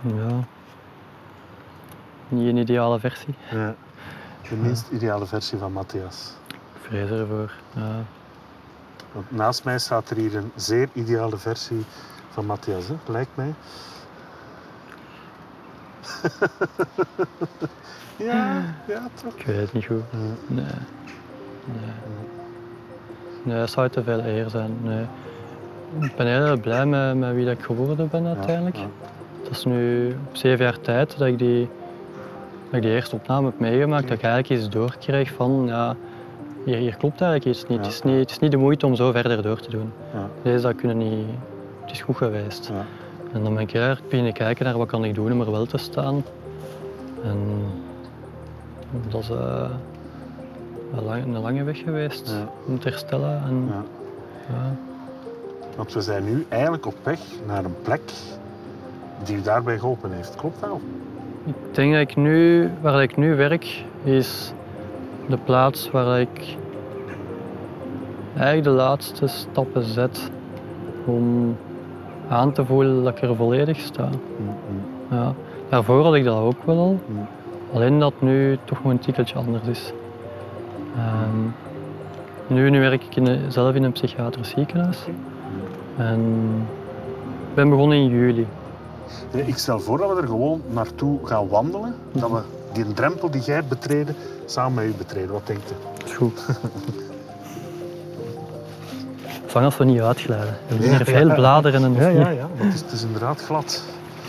ja. 0.00 0.44
Niet 2.28 2.48
een 2.48 2.56
ideale 2.56 3.00
versie. 3.00 3.34
Ja. 3.50 3.74
De 4.48 4.54
minst 4.56 4.90
ideale 4.90 5.26
versie 5.26 5.58
van 5.58 5.72
Matthias. 5.72 6.32
Vrees 6.92 7.10
ervoor. 7.10 7.52
Ja. 7.74 8.04
Want 9.12 9.30
naast 9.30 9.64
mij 9.64 9.78
staat 9.78 10.10
er 10.10 10.16
hier 10.16 10.36
een 10.36 10.52
zeer 10.54 10.88
ideale 10.92 11.36
versie 11.36 11.84
van 12.30 12.46
Matthias, 12.46 12.88
hè? 12.88 12.94
lijkt 13.06 13.30
mij. 13.34 13.54
ja, 18.28 18.62
ja, 18.86 19.08
toch? 19.22 19.34
Ik 19.34 19.46
weet 19.46 19.56
het 19.56 19.72
niet 19.72 19.84
goed. 19.84 20.02
Nee. 20.46 20.64
Nee. 21.64 21.92
Nee, 23.42 23.58
dat 23.58 23.70
zou 23.70 23.88
te 23.88 24.02
veel 24.02 24.24
eer 24.24 24.50
zijn. 24.50 24.76
Nee. 24.82 25.06
Ik 26.00 26.16
ben 26.16 26.26
heel 26.26 26.60
blij 26.60 26.86
met, 26.86 27.16
met 27.16 27.34
wie 27.34 27.44
dat 27.44 27.58
ik 27.58 27.64
geworden 27.64 28.08
ben 28.08 28.26
uiteindelijk. 28.26 28.76
Ja, 28.76 28.86
Het 29.42 29.50
is 29.50 29.64
nu 29.64 30.08
op 30.28 30.36
zeven 30.36 30.64
jaar 30.64 30.80
tijd 30.80 31.18
dat 31.18 31.28
ik 31.28 31.38
die, 31.38 31.70
dat 32.64 32.74
ik 32.74 32.82
die 32.82 32.90
eerste 32.90 33.16
opname 33.16 33.46
heb 33.46 33.58
meegemaakt. 33.58 34.08
Dat 34.08 34.18
ik 34.18 34.24
eigenlijk 34.24 34.60
iets 34.60 34.72
doorkreeg 34.72 35.32
van, 35.32 35.64
ja, 35.66 35.96
hier, 36.64 36.76
hier 36.76 36.96
klopt 36.96 37.20
eigenlijk 37.20 37.56
iets 37.56 37.68
niet. 37.68 37.78
Ja. 37.78 37.84
Het, 37.84 37.92
is 37.92 38.02
niet. 38.02 38.18
Het 38.18 38.30
is 38.30 38.38
niet 38.38 38.50
de 38.50 38.56
moeite 38.56 38.86
om 38.86 38.94
zo 38.94 39.10
verder 39.12 39.42
door 39.42 39.60
te 39.60 39.70
doen. 39.70 39.92
Ja. 40.14 40.28
Deze 40.42 40.62
dat 40.62 40.74
kunnen 40.74 40.98
niet, 40.98 41.26
het 41.80 41.90
is 41.90 42.00
goed 42.00 42.16
geweest. 42.16 42.68
ja. 42.72 42.84
En 43.32 43.42
dan 43.42 43.54
ben 43.54 43.62
ik 43.62 43.98
beginnen 44.08 44.32
kijken 44.32 44.64
naar 44.64 44.78
wat 44.78 44.88
kan 44.88 45.04
ik 45.04 45.14
doen 45.14 45.32
om 45.32 45.40
er 45.40 45.50
wel 45.50 45.66
te 45.66 45.78
staan. 45.78 46.24
En 47.24 47.38
dat 49.08 49.20
is 49.22 49.30
eh, 49.30 49.70
een, 50.96 51.04
lange, 51.04 51.20
een 51.22 51.40
lange 51.40 51.62
weg 51.64 51.78
geweest 51.78 52.34
om 52.66 52.78
te 52.78 52.88
herstellen. 52.88 53.42
En, 53.46 53.64
Ja. 53.68 53.82
ja. 54.54 54.74
Want 55.76 55.92
we 55.92 56.00
zijn 56.00 56.24
nu 56.24 56.46
eigenlijk 56.48 56.86
op 56.86 56.94
weg 57.02 57.20
naar 57.46 57.64
een 57.64 57.76
plek 57.82 58.00
die 59.24 59.36
u 59.36 59.42
daarbij 59.42 59.78
geholpen 59.78 60.12
heeft. 60.12 60.34
Klopt 60.34 60.60
dat? 60.60 60.78
Ik 61.44 61.54
denk 61.70 61.92
dat 61.92 62.00
ik 62.00 62.16
nu, 62.16 62.70
waar 62.80 63.02
ik 63.02 63.16
nu 63.16 63.34
werk, 63.36 63.84
is 64.02 64.52
de 65.32 65.38
plaats 65.44 65.90
waar 65.90 66.20
ik 66.20 66.56
eigenlijk 68.34 68.64
de 68.64 68.70
laatste 68.70 69.26
stappen 69.26 69.82
zet 69.82 70.30
om 71.04 71.56
aan 72.28 72.52
te 72.52 72.64
voelen 72.64 73.04
dat 73.04 73.16
ik 73.16 73.22
er 73.22 73.36
volledig 73.36 73.78
sta. 73.78 74.08
Ja. 75.10 75.34
Daarvoor 75.68 76.04
had 76.04 76.14
ik 76.14 76.24
dat 76.24 76.36
ook 76.38 76.62
wel 76.64 76.76
al, 76.78 76.98
Mm. 77.06 77.26
alleen 77.74 77.98
dat 77.98 78.12
nu 78.18 78.58
toch 78.64 78.84
een 78.84 78.98
tikkeltje 78.98 79.34
anders 79.34 79.62
is. 79.66 79.92
Ehm, 80.96 81.38
nu, 82.46 82.70
nu 82.70 82.80
werk 82.80 83.02
ik 83.04 83.16
in 83.16 83.38
zelf 83.52 83.74
in 83.74 83.82
een 83.82 83.92
psychiatrisch 83.92 84.50
ziekenhuis 84.50 84.98
en 85.96 86.20
ik 87.48 87.54
ben 87.54 87.68
begonnen 87.68 87.98
in 87.98 88.08
juli. 88.08 88.46
Nee, 89.32 89.42
Ik 89.46 89.56
stel 89.56 89.78
voor 89.80 89.98
dat 89.98 90.14
we 90.14 90.20
er 90.20 90.26
gewoon 90.26 90.62
naartoe 90.70 91.18
gaan 91.26 91.48
wandelen. 91.48 91.94
Dat 92.12 92.30
we 92.30 92.40
die 92.72 92.92
drempel 92.92 93.30
die 93.30 93.40
jij 93.42 93.54
hebt 93.54 93.68
betreden, 93.68 94.16
samen 94.46 94.74
met 94.74 94.84
u 94.84 94.96
betreden. 94.98 95.30
Wat 95.32 95.46
denkt 95.46 95.70
u? 95.70 95.74
Dat 95.98 96.08
is 96.08 96.14
goed. 96.14 96.40
Zolang 99.46 99.66
als 99.66 99.76
we 99.76 99.84
niet 99.84 100.00
uitglijden. 100.00 100.56
Er 100.68 100.76
liggen 100.78 100.98
er 100.98 101.04
veel 101.04 101.34
bladeren 101.34 101.84
en 101.84 101.94
Ja, 101.94 102.08
ja, 102.08 102.28
ja. 102.28 102.48
Want 102.56 102.62
het 102.62 102.74
is, 102.74 102.80
het 102.80 102.92
is 102.92 103.02
inderdaad 103.02 103.40
glad. 103.40 103.82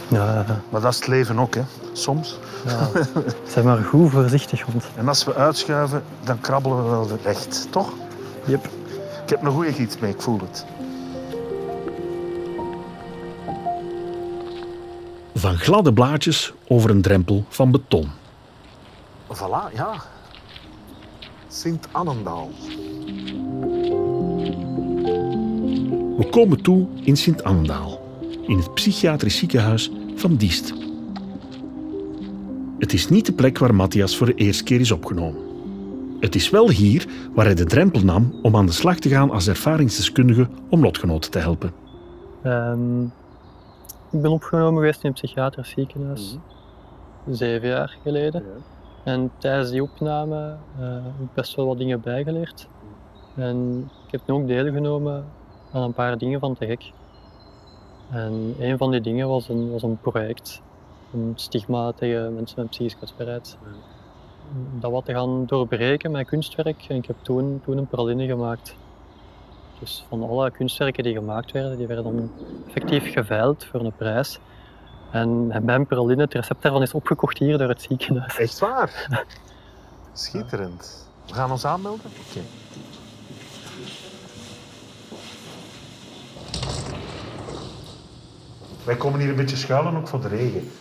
Ja, 0.07 0.45
Maar 0.69 0.81
dat 0.81 0.91
is 0.91 0.97
het 0.97 1.07
leven 1.07 1.39
ook, 1.39 1.55
hè. 1.55 1.61
Soms. 1.93 2.39
ja. 2.65 2.89
Zeg 3.47 3.63
maar 3.63 3.77
goed 3.77 4.11
voorzichtig, 4.11 4.61
hond. 4.61 4.85
En 4.95 5.07
als 5.07 5.23
we 5.23 5.35
uitschuiven, 5.35 6.03
dan 6.23 6.39
krabbelen 6.39 6.77
we 6.83 6.89
wel 6.89 7.07
recht, 7.23 7.67
toch? 7.71 7.93
Yep. 8.45 8.65
Ik 9.23 9.29
heb 9.29 9.41
een 9.43 9.51
goede 9.51 9.73
gids 9.73 9.97
mee, 9.99 10.11
ik 10.11 10.21
voel 10.21 10.39
het. 10.39 10.65
Van 15.35 15.57
gladde 15.57 15.93
blaadjes 15.93 16.53
over 16.67 16.89
een 16.89 17.01
drempel 17.01 17.45
van 17.49 17.71
beton. 17.71 18.11
Voilà, 19.35 19.71
ja. 19.75 19.93
Sint-Annendaal. 21.47 22.49
We 26.17 26.27
komen 26.31 26.61
toe 26.61 26.87
in 27.03 27.17
Sint-Annendaal, 27.17 28.01
in 28.47 28.57
het 28.57 28.73
psychiatrisch 28.73 29.37
ziekenhuis 29.37 29.91
van 30.15 30.35
Diest. 30.35 30.73
Het 32.79 32.93
is 32.93 33.09
niet 33.09 33.25
de 33.25 33.33
plek 33.33 33.57
waar 33.57 33.75
Matthias 33.75 34.17
voor 34.17 34.27
de 34.27 34.33
eerste 34.33 34.63
keer 34.63 34.79
is 34.79 34.91
opgenomen. 34.91 35.41
Het 36.19 36.35
is 36.35 36.49
wel 36.49 36.69
hier 36.69 37.07
waar 37.33 37.45
hij 37.45 37.55
de 37.55 37.65
drempel 37.65 38.01
nam 38.01 38.39
om 38.41 38.55
aan 38.55 38.65
de 38.65 38.71
slag 38.71 38.99
te 38.99 39.09
gaan 39.09 39.31
als 39.31 39.47
ervaringsdeskundige 39.47 40.47
om 40.69 40.81
lotgenoten 40.81 41.31
te 41.31 41.39
helpen. 41.39 41.73
Ehm, 42.43 43.03
ik 44.11 44.21
ben 44.21 44.31
opgenomen 44.31 44.73
geweest 44.73 45.03
in 45.03 45.07
een 45.07 45.13
psychiatrisch 45.13 45.69
ziekenhuis. 45.69 46.37
Zeven 47.29 47.67
jaar 47.67 47.97
geleden. 48.03 48.43
En 49.03 49.31
tijdens 49.37 49.69
die 49.69 49.83
opname 49.83 50.57
eh, 50.79 50.93
heb 50.93 51.19
ik 51.19 51.33
best 51.33 51.55
wel 51.55 51.65
wat 51.65 51.77
dingen 51.77 52.01
bijgeleerd. 52.01 52.67
En 53.35 53.89
ik 54.05 54.11
heb 54.11 54.21
nu 54.25 54.33
ook 54.33 54.47
deelgenomen 54.47 55.25
aan 55.71 55.81
een 55.81 55.93
paar 55.93 56.17
dingen 56.17 56.39
van 56.39 56.55
te 56.55 56.65
gek. 56.65 56.91
En 58.09 58.55
een 58.59 58.77
van 58.77 58.91
die 58.91 59.01
dingen 59.01 59.27
was 59.27 59.49
een, 59.49 59.71
was 59.71 59.83
een 59.83 59.97
project. 59.97 60.61
Een 61.13 61.33
stigma 61.35 61.91
tegen 61.91 62.33
mensen 62.33 62.59
met 62.59 62.69
psychische 62.69 62.97
kwetsbaarheid. 62.97 63.57
Dat 64.79 64.91
wat 64.91 65.05
te 65.05 65.13
gaan 65.13 65.45
doorbreken 65.45 66.11
met 66.11 66.27
kunstwerk. 66.27 66.85
En 66.87 66.95
ik 66.95 67.05
heb 67.05 67.15
toen, 67.21 67.61
toen 67.63 67.77
een 67.77 67.87
praline 67.87 68.25
gemaakt. 68.25 68.75
Dus 69.79 70.05
van 70.09 70.29
alle 70.29 70.51
kunstwerken 70.51 71.03
die 71.03 71.13
gemaakt 71.13 71.51
werden, 71.51 71.77
die 71.77 71.87
werden 71.87 72.05
dan 72.05 72.31
effectief 72.67 73.13
geveild 73.13 73.65
voor 73.65 73.79
een 73.79 73.95
prijs. 73.95 74.39
En 75.13 75.65
mijn 75.65 75.85
praline, 75.85 76.21
het 76.21 76.33
recept 76.33 76.61
daarvan 76.61 76.81
is 76.81 76.93
opgekocht 76.93 77.37
hier 77.37 77.57
door 77.57 77.67
het 77.69 77.81
ziekenhuis. 77.81 78.37
Echt 78.37 78.59
waar? 78.59 79.07
Schitterend. 80.13 81.07
We 81.27 81.33
gaan 81.33 81.51
ons 81.51 81.65
aanmelden? 81.65 82.05
Oké. 82.29 82.39
Wij 88.85 88.95
komen 88.95 89.19
hier 89.19 89.29
een 89.29 89.35
beetje 89.35 89.55
schuilen 89.55 89.95
ook 89.95 90.07
voor 90.07 90.21
de 90.21 90.27
regen. 90.27 90.71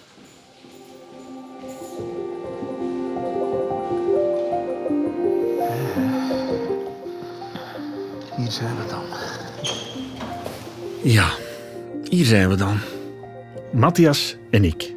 Hier 8.37 8.51
zijn 8.51 8.77
we 8.77 8.87
dan. 8.89 9.05
Ja, 11.03 11.29
hier 12.09 12.25
zijn 12.25 12.49
we 12.49 12.57
dan. 12.57 12.92
Matthias 13.73 14.37
en 14.51 14.65
ik. 14.65 14.95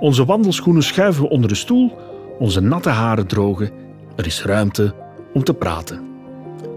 Onze 0.00 0.24
wandelschoenen 0.24 0.82
schuiven 0.82 1.22
we 1.22 1.28
onder 1.28 1.48
de 1.48 1.54
stoel, 1.54 1.98
onze 2.38 2.60
natte 2.60 2.88
haren 2.88 3.26
drogen. 3.26 3.70
Er 4.16 4.26
is 4.26 4.44
ruimte 4.44 4.94
om 5.32 5.44
te 5.44 5.54
praten. 5.54 6.08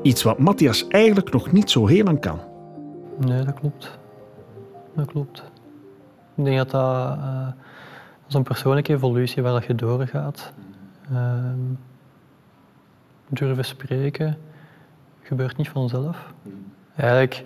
Iets 0.01 0.23
wat 0.23 0.39
Matthias 0.39 0.87
eigenlijk 0.87 1.31
nog 1.31 1.51
niet 1.51 1.69
zo 1.69 1.87
heel 1.87 2.03
lang 2.03 2.19
kan. 2.19 2.39
Nee, 3.19 3.43
dat 3.43 3.59
klopt. 3.59 3.97
Dat 4.95 5.05
klopt. 5.05 5.43
Ik 6.35 6.43
denk 6.43 6.57
dat 6.57 6.71
dat, 6.71 7.17
uh, 7.17 7.47
een 8.29 8.43
persoonlijke 8.43 8.93
evolutie 8.93 9.43
waar 9.43 9.53
dat 9.53 9.65
je 9.65 9.75
doorgaat. 9.75 10.53
Ehm, 11.11 11.59
durven 13.29 13.65
spreken 13.65 14.37
gebeurt 15.21 15.57
niet 15.57 15.69
vanzelf. 15.69 16.33
Eigenlijk, 16.95 17.43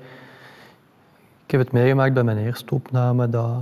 ik 1.52 1.58
heb 1.58 1.66
het 1.66 1.76
meegemaakt 1.76 2.14
bij 2.14 2.24
mijn 2.24 2.38
eerste 2.38 2.76
opname 2.76 3.30
dat 3.30 3.58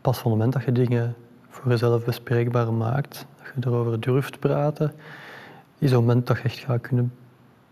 pas 0.00 0.18
van 0.18 0.30
het 0.30 0.38
moment 0.38 0.52
dat 0.52 0.64
je 0.64 0.72
dingen 0.72 1.14
voor 1.48 1.70
jezelf 1.70 2.04
bespreekbaar 2.04 2.72
maakt, 2.72 3.26
dat 3.36 3.46
je 3.54 3.70
erover 3.70 4.00
durft 4.00 4.38
praten, 4.38 4.92
is 5.78 5.90
het 5.90 6.00
moment 6.00 6.26
dat 6.26 6.36
je 6.36 6.42
echt 6.42 6.58
gaat 6.58 6.80
kunnen 6.80 7.12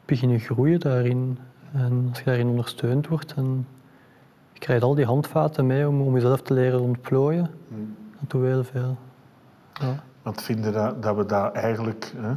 beginnen 0.04 0.40
groeien 0.40 0.81
daarin. 0.81 1.38
En 1.73 2.07
als 2.09 2.19
je 2.19 2.25
daarin 2.25 2.47
ondersteund 2.47 3.09
wordt, 3.09 3.35
en 3.35 3.66
je 4.52 4.59
krijgt 4.59 4.83
al 4.83 4.95
die 4.95 5.04
handvaten 5.04 5.66
mee 5.66 5.88
om, 5.88 6.00
om 6.00 6.14
jezelf 6.14 6.42
te 6.42 6.54
leren 6.54 6.81
ontplooien. 6.81 7.50
Dat 8.21 8.31
doet 8.31 8.42
heel 8.42 8.64
veel. 8.64 8.97
Ja. 9.73 10.02
Want 10.23 10.42
vinden 10.42 10.73
dat, 10.73 11.02
dat 11.02 11.16
we 11.16 11.26
dat 11.26 11.54
eigenlijk 11.54 12.12
hè, 12.16 12.33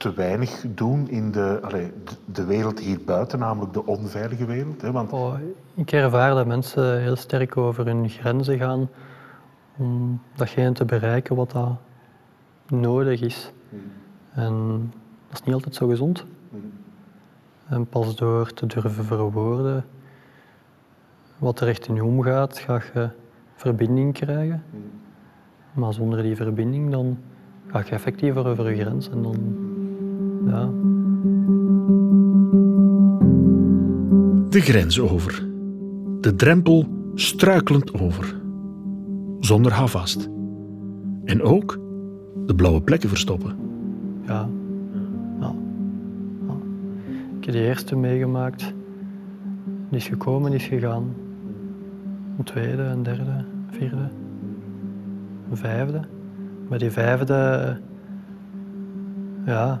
te 0.00 0.14
weinig 0.14 0.64
doen 0.68 1.08
in 1.08 1.32
de, 1.32 1.58
allee, 1.62 1.92
de 2.24 2.44
wereld 2.44 2.78
hier 2.78 3.00
buiten, 3.04 3.38
namelijk 3.38 3.72
de 3.72 3.86
onveilige 3.86 4.44
wereld? 4.44 4.82
Hè? 4.82 4.92
Want... 4.92 5.12
Oh, 5.12 5.34
ik 5.74 5.92
ervaar 5.92 6.34
dat 6.34 6.46
mensen 6.46 7.00
heel 7.00 7.16
sterk 7.16 7.56
over 7.56 7.86
hun 7.86 8.08
grenzen 8.08 8.58
gaan 8.58 8.88
om 9.76 10.20
datgene 10.36 10.72
te 10.72 10.84
bereiken 10.84 11.36
wat 11.36 11.50
dat 11.50 11.76
nodig 12.66 13.20
is. 13.20 13.52
En 14.32 14.90
dat 15.28 15.40
is 15.40 15.44
niet 15.44 15.54
altijd 15.54 15.74
zo 15.74 15.88
gezond. 15.88 16.24
En 17.68 17.86
pas 17.86 18.16
door 18.16 18.52
te 18.52 18.66
durven 18.66 19.04
verwoorden 19.04 19.84
wat 21.38 21.60
er 21.60 21.68
echt 21.68 21.86
in 21.86 21.94
je 21.94 22.04
omgaat, 22.04 22.58
ga 22.58 22.82
je 22.94 23.08
verbinding 23.54 24.12
krijgen. 24.12 24.62
Maar 25.72 25.92
zonder 25.92 26.22
die 26.22 26.36
verbinding 26.36 26.90
dan 26.90 27.18
ga 27.66 27.78
je 27.78 27.90
effectiever 27.90 28.46
over 28.46 28.70
je 28.70 28.82
grens 28.82 29.10
en 29.10 29.22
dan 29.22 29.68
ja. 30.46 30.70
De 34.48 34.60
grens 34.60 35.00
over. 35.00 35.48
De 36.20 36.34
drempel 36.36 36.86
struikelend 37.14 37.94
over. 38.00 38.40
Zonder 39.40 39.72
houvast. 39.72 40.28
En 41.24 41.42
ook 41.42 41.78
de 42.46 42.54
blauwe 42.54 42.82
plekken 42.82 43.08
verstoppen. 43.08 43.56
Ja. 44.26 44.48
ja. 45.40 45.54
ja. 46.46 46.54
Ik 47.38 47.44
heb 47.44 47.54
de 47.54 47.60
eerste 47.60 47.96
meegemaakt. 47.96 48.74
Die 49.88 49.98
is 49.98 50.08
gekomen, 50.08 50.50
die 50.50 50.60
is 50.60 50.66
gegaan. 50.66 51.14
Een 52.38 52.44
tweede, 52.44 52.82
een 52.82 53.02
derde, 53.02 53.44
vierde, 53.70 54.08
een 55.50 55.56
vijfde. 55.56 56.00
Maar 56.68 56.78
die 56.78 56.90
vijfde, 56.90 57.76
ja, 59.46 59.80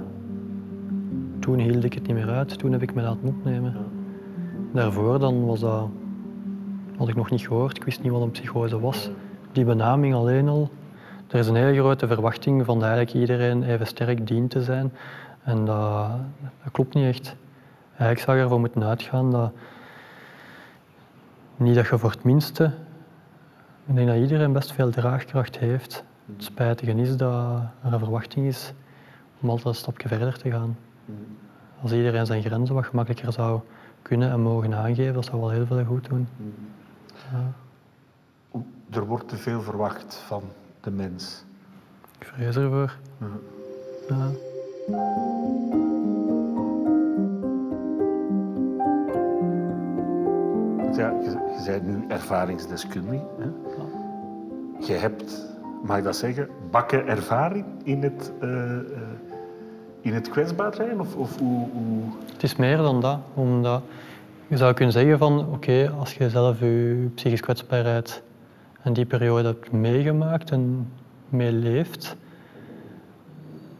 toen 1.40 1.58
hield 1.58 1.84
ik 1.84 1.92
het 1.92 2.06
niet 2.06 2.16
meer 2.16 2.30
uit. 2.30 2.58
Toen 2.58 2.72
heb 2.72 2.82
ik 2.82 2.94
me 2.94 3.02
laten 3.02 3.28
opnemen. 3.28 3.74
Daarvoor 4.72 5.18
dan 5.18 5.46
was 5.46 5.60
dat, 5.60 5.88
had 6.96 7.08
ik 7.08 7.16
nog 7.16 7.30
niet 7.30 7.46
gehoord. 7.46 7.76
Ik 7.76 7.84
wist 7.84 8.02
niet 8.02 8.12
wat 8.12 8.22
een 8.22 8.30
psychose 8.30 8.80
was. 8.80 9.10
Die 9.52 9.64
benaming 9.64 10.14
alleen 10.14 10.48
al. 10.48 10.70
Er 11.28 11.38
is 11.38 11.48
een 11.48 11.54
hele 11.54 11.78
grote 11.78 12.06
verwachting 12.06 12.64
van 12.64 12.78
dat 12.78 12.88
eigenlijk 12.88 13.16
iedereen 13.20 13.62
even 13.62 13.86
sterk 13.86 14.26
dient 14.26 14.50
te 14.50 14.62
zijn. 14.62 14.92
En 15.42 15.64
dat, 15.64 16.08
dat 16.62 16.72
klopt 16.72 16.94
niet 16.94 17.06
echt. 17.06 17.36
Eigenlijk 17.88 18.20
zou 18.20 18.38
ervan 18.38 18.60
moeten 18.60 18.84
uitgaan 18.84 19.30
dat 19.30 19.52
niet 21.56 21.74
dat 21.74 21.88
je 21.88 21.98
voor 21.98 22.10
het 22.10 22.24
minste. 22.24 22.64
Ik 23.86 23.94
denk 23.94 24.08
dat 24.08 24.16
iedereen 24.16 24.52
best 24.52 24.72
veel 24.72 24.90
draagkracht 24.90 25.58
heeft. 25.58 26.04
Het 26.32 26.44
spijtige 26.44 26.92
is 26.92 27.16
dat 27.16 27.32
er 27.82 27.92
een 27.92 27.98
verwachting 27.98 28.46
is 28.46 28.72
om 29.40 29.48
altijd 29.48 29.66
een 29.66 29.74
stapje 29.74 30.08
verder 30.08 30.38
te 30.38 30.50
gaan. 30.50 30.76
Als 31.82 31.92
iedereen 31.92 32.26
zijn 32.26 32.42
grenzen 32.42 32.74
wat 32.74 32.84
gemakkelijker 32.84 33.32
zou 33.32 33.60
kunnen 34.02 34.30
en 34.30 34.40
mogen 34.40 34.74
aangeven, 34.74 35.14
dat 35.14 35.24
zou 35.24 35.40
wel 35.40 35.50
heel 35.50 35.66
veel 35.66 35.84
goed 35.84 36.08
doen. 36.08 36.28
Ja. 37.32 37.52
Er 38.90 39.06
wordt 39.06 39.28
te 39.28 39.36
veel 39.36 39.62
verwacht 39.62 40.14
van 40.14 40.42
de 40.80 40.90
mens. 40.90 41.44
Ik 42.18 42.26
vrees 42.26 42.56
ervoor. 42.56 42.96
Ja. 43.18 43.26
ja. 44.08 44.30
Ja, 50.96 51.10
je, 51.10 51.30
je 51.30 51.62
bent 51.66 51.86
nu 51.86 52.04
ervaringsdeskundige. 52.08 53.24
Hè? 53.38 53.48
Je 54.86 54.92
hebt, 54.92 55.46
mag 55.82 55.98
ik 55.98 56.04
dat 56.04 56.16
zeggen, 56.16 56.48
bakken 56.70 57.06
ervaring 57.06 57.66
in 57.82 58.02
het, 58.02 58.32
uh, 58.42 58.50
uh, 58.50 58.80
in 60.00 60.14
het 60.14 60.28
kwetsbaar 60.28 60.74
zijn? 60.74 61.00
Of, 61.00 61.16
of 61.16 61.38
hoe, 61.38 61.68
hoe, 61.72 62.02
Het 62.32 62.42
is 62.42 62.56
meer 62.56 62.76
dan 62.76 63.00
dat. 63.00 63.18
Omdat 63.34 63.82
je 64.48 64.56
zou 64.56 64.74
kunnen 64.74 64.92
zeggen 64.92 65.18
van, 65.18 65.38
oké, 65.38 65.54
okay, 65.54 65.86
als 65.86 66.14
je 66.14 66.30
zelf 66.30 66.60
je 66.60 67.08
psychische 67.14 67.44
kwetsbaarheid 67.44 68.22
en 68.82 68.92
die 68.92 69.06
periode 69.06 69.48
hebt 69.48 69.72
meegemaakt 69.72 70.50
en 70.50 70.92
meeleeft, 71.28 72.16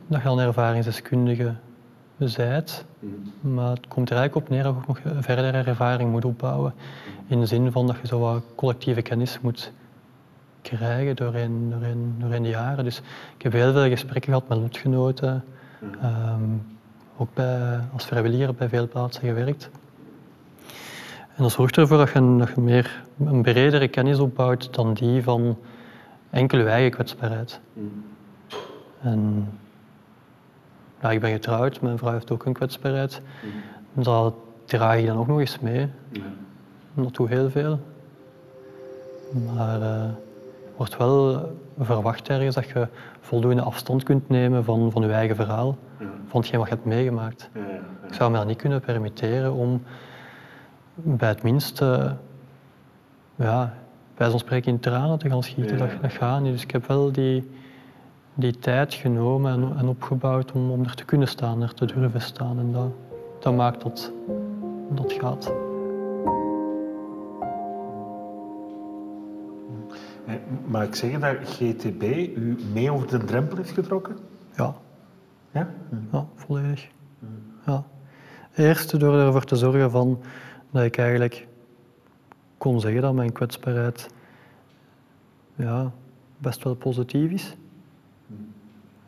dat 0.06 0.22
je 0.22 0.28
een 0.28 0.38
ervaringsdeskundige 0.38 1.54
bent. 2.36 2.84
Maar 3.40 3.70
het 3.70 3.88
komt 3.88 4.10
er 4.10 4.16
eigenlijk 4.16 4.46
op 4.46 4.52
neer 4.52 4.62
dat 4.62 4.74
je 4.74 4.86
nog 4.86 5.24
verdere 5.24 5.62
ervaring 5.62 6.10
moet 6.10 6.24
opbouwen. 6.24 6.74
In 7.26 7.40
de 7.40 7.46
zin 7.46 7.72
van 7.72 7.86
dat 7.86 7.96
je 8.00 8.06
zo 8.06 8.18
wat 8.18 8.42
collectieve 8.54 9.02
kennis 9.02 9.40
moet 9.40 9.72
krijgen 10.62 11.16
doorheen, 11.16 11.70
doorheen, 11.70 12.14
doorheen 12.18 12.42
de 12.42 12.48
jaren. 12.48 12.84
Dus 12.84 13.02
ik 13.36 13.42
heb 13.42 13.52
heel 13.52 13.72
veel 13.72 13.88
gesprekken 13.88 14.32
gehad 14.32 14.48
met 14.48 14.58
lotgenoten. 14.58 15.44
Um, 15.82 16.62
ook 17.16 17.34
bij, 17.34 17.80
als 17.92 18.04
vrijwilliger 18.04 18.54
bij 18.54 18.68
veel 18.68 18.88
plaatsen 18.88 19.22
gewerkt. 19.22 19.70
En 21.34 21.42
dat 21.42 21.52
zorgt 21.52 21.76
ervoor 21.76 21.96
dat 21.96 22.10
je, 22.10 22.20
meer, 22.56 23.04
een 23.24 23.42
bredere 23.42 23.88
kennis 23.88 24.18
opbouwt 24.18 24.74
dan 24.74 24.94
die 24.94 25.22
van 25.22 25.58
enkel 26.30 26.58
je 26.58 26.64
eigen 26.64 26.90
kwetsbaarheid. 26.90 27.60
En 29.00 29.48
ja, 31.02 31.10
ik 31.10 31.20
ben 31.20 31.30
getrouwd, 31.30 31.80
mijn 31.80 31.98
vrouw 31.98 32.12
heeft 32.12 32.30
ook 32.30 32.44
een 32.44 32.52
kwetsbaarheid. 32.52 33.22
Mm. 33.94 34.02
Dat 34.02 34.34
draag 34.64 35.00
je 35.00 35.06
dan 35.06 35.16
ook 35.16 35.26
nog 35.26 35.40
eens 35.40 35.58
mee. 35.58 35.88
Ja. 36.08 36.22
Dat 36.94 37.14
doet 37.14 37.28
heel 37.28 37.50
veel. 37.50 37.80
Maar 39.54 39.80
uh, 39.80 40.04
wordt 40.80 40.96
wel 40.96 41.50
verwacht 41.78 42.28
ergens 42.28 42.54
dat 42.54 42.68
je 42.68 42.88
voldoende 43.20 43.62
afstand 43.62 44.02
kunt 44.02 44.28
nemen 44.28 44.64
van, 44.64 44.90
van 44.90 45.02
je 45.02 45.12
eigen 45.12 45.36
verhaal, 45.36 45.76
ja. 45.98 46.06
van 46.26 46.40
hetgeen 46.40 46.58
wat 46.58 46.68
je 46.68 46.74
hebt 46.74 46.86
meegemaakt. 46.86 47.50
Ja, 47.54 47.60
ik 48.08 48.14
zou 48.14 48.30
me 48.30 48.36
dat 48.36 48.46
niet 48.46 48.56
kunnen 48.56 48.80
permitteren 48.80 49.52
om 49.52 49.82
bij 50.94 51.28
het 51.28 51.42
minste 51.42 52.16
ja, 53.34 53.74
bij 54.14 54.30
zo'n 54.30 54.38
spreken 54.38 54.72
in 54.72 54.80
tranen 54.80 55.18
te 55.18 55.28
gaan 55.28 55.42
schieten. 55.42 55.78
Dat, 55.78 55.90
dat 56.00 56.12
gaat 56.12 56.40
niet. 56.40 56.52
Dus 56.52 56.62
ik 56.62 56.70
heb 56.70 56.86
wel 56.86 57.12
die, 57.12 57.50
die 58.34 58.58
tijd 58.58 58.94
genomen 58.94 59.52
en, 59.52 59.76
en 59.78 59.88
opgebouwd 59.88 60.52
om, 60.52 60.70
om 60.70 60.84
er 60.84 60.94
te 60.94 61.04
kunnen 61.04 61.28
staan, 61.28 61.62
er 61.62 61.74
te 61.74 61.86
durven 61.86 62.20
staan. 62.20 62.58
En 62.58 62.72
dat, 62.72 62.90
dat 63.40 63.54
maakt 63.54 63.82
dat 63.82 64.12
dat 64.90 65.12
gaat. 65.12 65.52
Maar 70.66 70.84
ik 70.84 70.94
zeg 70.94 71.18
dat 71.18 71.36
GTB 71.42 72.02
u 72.36 72.58
mee 72.72 72.92
over 72.92 73.08
de 73.08 73.24
drempel 73.24 73.56
heeft 73.56 73.70
getrokken? 73.70 74.16
Ja. 74.56 74.74
Ja? 75.50 75.68
Ja, 76.12 76.26
volledig. 76.34 76.88
Ja. 77.66 77.84
Eerst 78.54 79.00
door 79.00 79.18
ervoor 79.18 79.44
te 79.44 79.56
zorgen 79.56 79.90
van 79.90 80.20
dat 80.70 80.82
ik 80.82 80.98
eigenlijk 80.98 81.48
kon 82.58 82.80
zeggen 82.80 83.02
dat 83.02 83.14
mijn 83.14 83.32
kwetsbaarheid 83.32 84.08
ja, 85.54 85.92
best 86.38 86.62
wel 86.64 86.74
positief 86.74 87.30
is. 87.30 87.56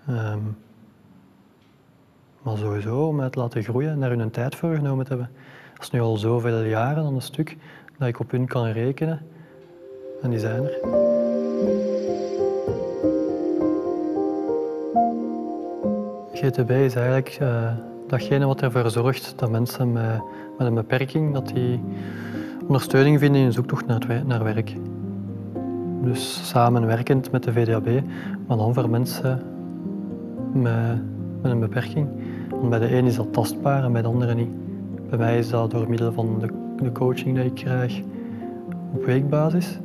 Ehm, 0.06 0.40
maar 2.42 2.56
sowieso 2.56 3.06
om 3.06 3.30
te 3.30 3.38
laten 3.38 3.62
groeien 3.62 3.90
en 3.90 4.00
daar 4.00 4.11
hun 4.11 4.30
tijd 4.30 4.54
voor 4.54 4.74
genomen 4.74 5.04
te 5.04 5.11
hebben. 5.11 5.30
Dat 5.72 5.82
is 5.82 5.90
nu 5.90 6.00
al 6.00 6.16
zoveel 6.16 6.62
jaren 6.62 7.04
aan 7.04 7.14
een 7.14 7.22
stuk 7.22 7.56
dat 7.98 8.08
ik 8.08 8.20
op 8.20 8.30
hun 8.30 8.46
kan 8.46 8.66
rekenen. 8.66 9.20
En 10.22 10.30
die 10.30 10.38
zijn 10.38 10.64
er. 10.64 11.12
GTB 16.42 16.70
is 16.70 16.94
eigenlijk 16.94 17.38
uh, 17.42 17.70
datgene 18.07 18.46
wat 18.46 18.62
ervoor 18.62 18.90
zorgt 18.90 19.35
dat 19.37 19.51
mensen 19.51 19.92
met, 19.92 20.22
met 20.59 20.66
een 20.66 20.75
beperking 20.75 21.33
dat 21.33 21.48
die 21.48 21.81
ondersteuning 22.66 23.18
vinden 23.18 23.37
in 23.37 23.44
hun 23.44 23.53
zoektocht 23.53 23.87
naar, 23.87 24.22
naar 24.27 24.44
werk. 24.44 24.75
Dus 26.03 26.48
samenwerkend 26.48 27.31
met 27.31 27.42
de 27.42 27.53
VDAB, 27.53 27.88
maar 28.46 28.57
dan 28.57 28.75
voor 28.75 28.90
mensen 28.90 29.42
met, 30.53 30.98
een 31.42 31.61
beperking. 31.61 32.09
Want 32.51 32.70
bij 32.70 32.79
de 32.79 32.96
een 32.96 33.07
is 33.07 33.16
dat 33.16 33.33
tastbaar 33.33 33.85
en 33.85 33.92
bij 33.92 34.03
de 34.03 34.09
andere 34.09 34.35
niet. 34.35 34.51
Bij 35.09 35.18
mij 35.18 35.38
is 35.38 35.51
dat 35.51 35.70
door 35.70 35.88
middel 35.88 36.12
van 36.12 36.38
de, 36.38 36.48
de 36.85 36.92
coaching 36.92 37.37
die 37.37 37.44
ik 37.44 37.55
krijg 37.55 38.01
op 38.94 39.05
weekbasis. 39.05 39.79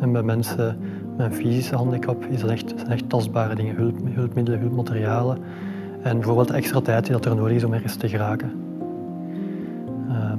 En 0.00 0.12
bij 0.12 0.22
mensen 0.22 0.78
een 1.24 1.34
fysische 1.34 1.76
handicap 1.76 2.24
is 2.24 2.40
dat 2.40 2.50
echt, 2.50 2.72
zijn 2.76 2.90
echt 2.90 3.08
tastbare 3.08 3.54
dingen, 3.54 3.76
hulp, 3.76 3.98
hulpmiddelen, 4.04 4.60
hulpmaterialen. 4.60 5.38
En 6.02 6.16
bijvoorbeeld 6.16 6.50
extra 6.50 6.80
tijd 6.80 7.04
die 7.04 7.12
dat 7.12 7.24
er 7.24 7.34
nodig 7.34 7.56
is 7.56 7.64
om 7.64 7.72
ergens 7.72 7.96
te 7.96 8.08
geraken. 8.08 8.52
Uh, 10.08 10.32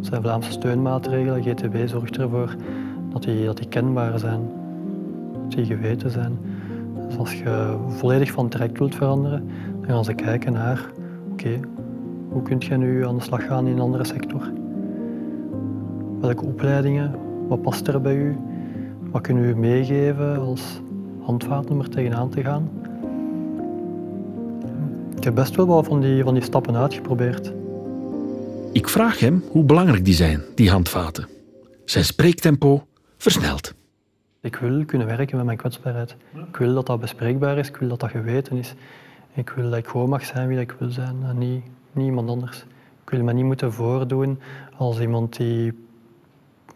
zijn 0.00 0.22
Vlaamse 0.22 0.50
steunmaatregelen. 0.50 1.42
GTB 1.42 1.88
zorgt 1.88 2.18
ervoor 2.18 2.54
dat 3.12 3.22
die, 3.22 3.44
dat 3.44 3.56
die 3.56 3.68
kenbaar 3.68 4.18
zijn, 4.18 4.40
dat 5.42 5.52
die 5.52 5.64
geweten 5.64 6.10
zijn. 6.10 6.38
Dus 7.06 7.18
als 7.18 7.34
je 7.34 7.76
volledig 7.88 8.30
van 8.30 8.48
traject 8.48 8.78
wilt 8.78 8.94
veranderen, 8.94 9.48
dan 9.80 9.90
gaan 9.90 10.04
ze 10.04 10.14
kijken 10.14 10.52
naar, 10.52 10.90
oké, 11.32 11.60
hoe 12.28 12.42
kun 12.42 12.56
je 12.58 12.76
nu 12.76 13.06
aan 13.06 13.16
de 13.16 13.22
slag 13.22 13.46
gaan 13.46 13.66
in 13.66 13.72
een 13.72 13.80
andere 13.80 14.04
sector? 14.04 14.50
Welke 16.20 16.44
opleidingen, 16.44 17.14
wat 17.48 17.62
past 17.62 17.88
er 17.88 18.00
bij 18.00 18.16
u? 18.16 18.36
Wat 19.12 19.22
kunnen 19.22 19.44
u 19.44 19.56
meegeven 19.56 20.38
als 20.38 20.80
om 21.26 21.80
er 21.80 21.88
tegenaan 21.88 22.30
te 22.30 22.42
gaan? 22.42 22.70
Ik 25.16 25.24
heb 25.24 25.34
best 25.34 25.56
wel 25.56 25.66
wat 25.66 25.86
van 25.86 26.00
die, 26.00 26.22
van 26.22 26.34
die 26.34 26.42
stappen 26.42 26.76
uitgeprobeerd. 26.76 27.52
Ik 28.72 28.88
vraag 28.88 29.18
hem 29.18 29.44
hoe 29.50 29.64
belangrijk 29.64 30.04
die 30.04 30.14
zijn, 30.14 30.42
die 30.54 30.70
handvaten. 30.70 31.28
Zijn 31.84 32.04
spreektempo 32.04 32.86
versnelt. 33.16 33.74
Ik 34.40 34.56
wil 34.56 34.84
kunnen 34.84 35.06
werken 35.06 35.36
met 35.36 35.44
mijn 35.46 35.58
kwetsbaarheid. 35.58 36.16
Ik 36.48 36.56
wil 36.56 36.74
dat 36.74 36.86
dat 36.86 37.00
bespreekbaar 37.00 37.58
is, 37.58 37.68
ik 37.68 37.76
wil 37.76 37.88
dat 37.88 38.00
dat 38.00 38.10
geweten 38.10 38.56
is. 38.56 38.74
Ik 39.34 39.50
wil 39.50 39.70
dat 39.70 39.78
ik 39.78 39.86
gewoon 39.86 40.08
mag 40.08 40.24
zijn 40.24 40.48
wie 40.48 40.60
ik 40.60 40.74
wil 40.78 40.90
zijn 40.90 41.16
en 41.22 41.38
niet, 41.38 41.62
niet 41.92 42.06
iemand 42.06 42.28
anders. 42.28 42.64
Ik 43.04 43.10
wil 43.10 43.22
me 43.22 43.32
niet 43.32 43.44
moeten 43.44 43.72
voordoen 43.72 44.38
als 44.76 45.00
iemand 45.00 45.36
die... 45.36 45.72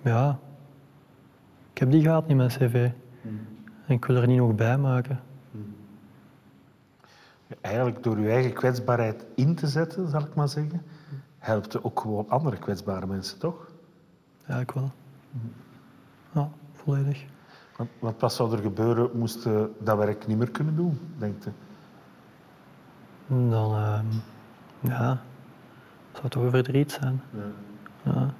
Ja... 0.02 0.38
Ik 1.76 1.82
heb 1.82 1.90
die 1.90 2.02
gehad 2.02 2.24
in 2.26 2.36
mijn 2.36 2.48
cv. 2.48 2.90
En 3.86 3.94
ik 3.94 4.04
wil 4.04 4.16
er 4.16 4.26
niet 4.26 4.38
nog 4.38 4.54
bij 4.54 4.78
maken. 4.78 5.20
Eigenlijk 7.60 8.02
door 8.02 8.18
je 8.18 8.30
eigen 8.30 8.52
kwetsbaarheid 8.52 9.26
in 9.34 9.54
te 9.54 9.66
zetten, 9.66 10.08
zal 10.08 10.20
ik 10.20 10.34
maar 10.34 10.48
zeggen, 10.48 10.82
helpt 11.38 11.72
je 11.72 11.84
ook 11.84 12.00
gewoon 12.00 12.28
andere 12.28 12.56
kwetsbare 12.56 13.06
mensen, 13.06 13.38
toch? 13.38 13.70
Ja, 14.46 14.56
ik 14.56 14.70
wel. 14.70 14.90
Ja, 16.32 16.50
volledig. 16.72 17.24
Want, 17.76 17.90
want 17.98 18.20
wat 18.20 18.32
zou 18.32 18.52
er 18.52 18.62
gebeuren 18.62 19.18
moest 19.18 19.44
je 19.44 19.70
dat 19.80 19.98
werk 19.98 20.26
niet 20.26 20.38
meer 20.38 20.50
kunnen 20.50 20.76
doen, 20.76 20.98
denk 21.18 21.44
je? 21.44 21.50
Dan, 23.26 23.74
uh, 23.74 24.00
ja, 24.80 25.20
zou 26.12 26.22
het 26.22 26.30
toch 26.30 26.50
verdriet 26.50 26.92
zijn. 26.92 27.20
Ja. 27.30 28.12
ja. 28.12 28.34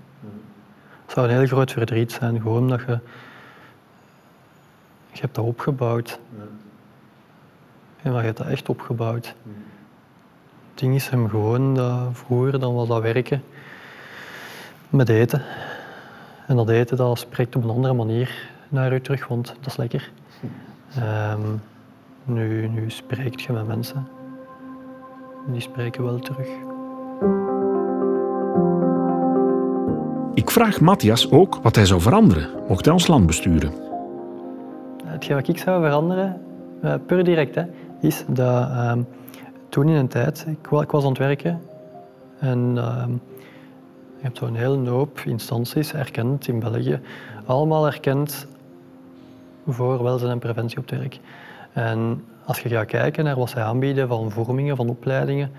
Zou 1.17 1.29
een 1.29 1.37
heel 1.37 1.47
groot 1.47 1.73
verdriet 1.73 2.13
zijn, 2.13 2.41
gewoon 2.41 2.63
omdat 2.63 2.81
je, 2.81 2.99
je 5.13 5.21
hebt 5.21 5.35
dat 5.35 5.45
opgebouwd. 5.45 6.19
Ja. 6.37 6.43
En 8.03 8.11
maar 8.11 8.21
je 8.21 8.27
hebt 8.27 8.39
dat 8.39 8.47
echt 8.47 8.69
opgebouwd. 8.69 9.27
Het 9.27 10.79
ding 10.79 10.95
is 10.95 11.09
hem 11.09 11.29
gewoon 11.29 11.75
dat 11.75 11.99
vroeger 12.13 12.61
dan 12.61 12.75
was 12.75 12.89
dat 12.89 13.03
werken 13.03 13.43
met 14.91 15.09
eten. 15.09 15.43
En 16.47 16.57
dat 16.57 16.69
eten 16.69 16.97
dat 16.97 17.19
spreekt 17.19 17.57
op 17.57 17.65
een 17.65 17.71
andere 17.71 17.95
manier 17.95 18.49
naar 18.69 18.93
u 18.93 19.01
terug, 19.01 19.27
want 19.27 19.47
dat 19.47 19.67
is 19.67 19.77
lekker. 19.77 20.11
Um, 20.99 21.63
nu, 22.25 22.69
nu 22.69 22.91
spreekt 22.91 23.43
je 23.43 23.53
met 23.53 23.67
mensen. 23.67 24.09
Die 25.47 25.61
spreken 25.61 26.05
wel 26.05 26.19
terug. 26.19 26.49
Ik 30.37 30.51
vraag 30.51 30.81
Matthias 30.81 31.31
ook 31.31 31.59
wat 31.63 31.75
hij 31.75 31.87
zou 31.87 32.01
veranderen, 32.01 32.49
mocht 32.69 32.85
hij 32.85 32.95
ons 32.95 33.07
land 33.07 33.27
besturen. 33.27 33.73
Hetgeen 35.05 35.37
wat 35.37 35.49
ik 35.49 35.59
zou 35.59 35.83
veranderen, 35.83 36.41
uh, 36.85 36.95
per 37.07 37.25
direct, 37.25 37.55
hè, 37.55 37.63
is 38.01 38.25
dat 38.29 38.71
um, 38.71 39.07
toen 39.69 39.89
in 39.89 39.95
een 39.95 40.09
tijd, 40.09 40.47
ik, 40.49 40.67
was 40.69 41.03
aan 41.03 41.09
het 41.09 41.19
werken 41.19 41.61
en 42.39 42.75
je 42.75 44.23
hebt 44.23 44.39
zo'n 44.39 44.55
hele 44.55 44.89
hoop 44.89 45.21
instanties 45.25 45.95
erkend 45.95 46.49
in 46.49 46.59
België, 46.59 47.01
allemaal 47.47 47.87
erkend 47.87 48.47
voor 49.67 50.03
welzijn 50.03 50.31
en 50.31 50.39
preventie 50.39 50.79
op 50.79 50.91
het 50.91 50.99
werk. 50.99 51.21
En 51.73 52.25
als 52.45 52.61
je 52.61 52.69
gaat 52.69 52.87
kijken 52.87 53.25
naar 53.25 53.37
wat 53.37 53.51
zij 53.51 53.63
aanbieden 53.63 54.09
van 54.09 54.31
vormingen, 54.31 54.77
van 54.77 54.89
opleidingen, 54.89 55.51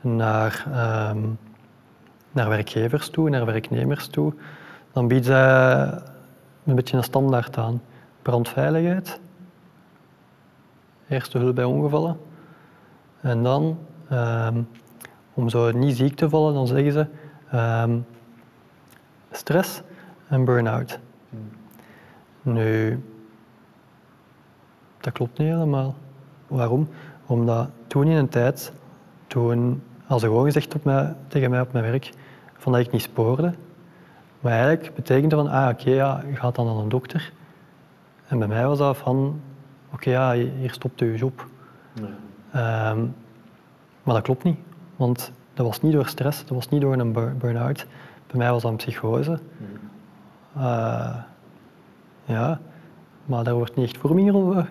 naar, 0.00 0.64
um, 1.14 1.38
naar 2.36 2.48
werkgevers 2.48 3.08
toe, 3.08 3.30
naar 3.30 3.46
werknemers 3.46 4.06
toe, 4.06 4.32
dan 4.92 5.08
bieden 5.08 5.26
zij 5.26 6.02
een 6.64 6.74
beetje 6.74 6.96
een 6.96 7.02
standaard 7.02 7.58
aan. 7.58 7.82
Brandveiligheid, 8.22 9.20
eerste 11.08 11.38
hulp 11.38 11.54
bij 11.54 11.64
ongevallen. 11.64 12.16
En 13.20 13.42
dan, 13.42 13.78
um, 14.12 14.68
om 15.34 15.48
zo 15.48 15.70
niet 15.72 15.96
ziek 15.96 16.16
te 16.16 16.28
vallen, 16.28 16.54
dan 16.54 16.66
zeggen 16.66 16.92
ze 16.92 17.06
um, 17.54 18.06
stress 19.30 19.82
en 20.28 20.44
burn-out. 20.44 20.98
Nu, 22.42 23.02
dat 25.00 25.12
klopt 25.12 25.38
niet 25.38 25.48
helemaal. 25.48 25.94
Waarom? 26.46 26.88
Omdat 27.26 27.68
toen 27.86 28.06
in 28.06 28.16
een 28.16 28.28
tijd, 28.28 28.72
toen 29.26 29.82
als 30.06 30.20
ze 30.20 30.26
gewoon 30.26 30.44
gezegd 30.44 30.74
op 30.74 30.84
mij, 30.84 31.14
tegen 31.28 31.50
mij 31.50 31.60
op 31.60 31.72
mijn 31.72 31.84
werk, 31.84 32.12
van 32.58 32.72
dat 32.72 32.80
ik 32.80 32.92
niet 32.92 33.02
spoorde. 33.02 33.54
Maar 34.40 34.52
eigenlijk 34.52 34.94
betekende 34.94 35.36
van, 35.36 35.48
ah 35.48 35.68
oké, 35.68 35.90
ja, 35.90 36.22
je 36.28 36.36
gaat 36.36 36.54
dan 36.54 36.66
naar 36.66 36.74
een 36.74 36.88
dokter. 36.88 37.32
En 38.26 38.38
bij 38.38 38.48
mij 38.48 38.66
was 38.66 38.78
dat 38.78 38.96
van, 38.96 39.40
oké, 39.92 40.10
ja, 40.10 40.32
hier 40.32 40.72
stopt 40.72 41.00
je 41.00 41.14
job. 41.16 41.46
Nee. 42.00 42.10
Um, 42.90 43.14
maar 44.02 44.14
dat 44.14 44.22
klopt 44.22 44.44
niet, 44.44 44.58
want 44.96 45.32
dat 45.54 45.66
was 45.66 45.82
niet 45.82 45.92
door 45.92 46.06
stress, 46.06 46.40
dat 46.40 46.54
was 46.54 46.68
niet 46.68 46.80
door 46.80 46.92
een 46.92 47.12
burn-out. 47.38 47.86
Bij 48.26 48.38
mij 48.38 48.50
was 48.50 48.62
dat 48.62 48.70
een 48.70 48.76
psychose. 48.76 49.38
Uh, 50.56 51.16
ja, 52.24 52.60
maar 53.24 53.44
daar 53.44 53.54
wordt 53.54 53.76
niet 53.76 53.86
echt 53.86 53.98
vorming 53.98 54.32
over. 54.32 54.70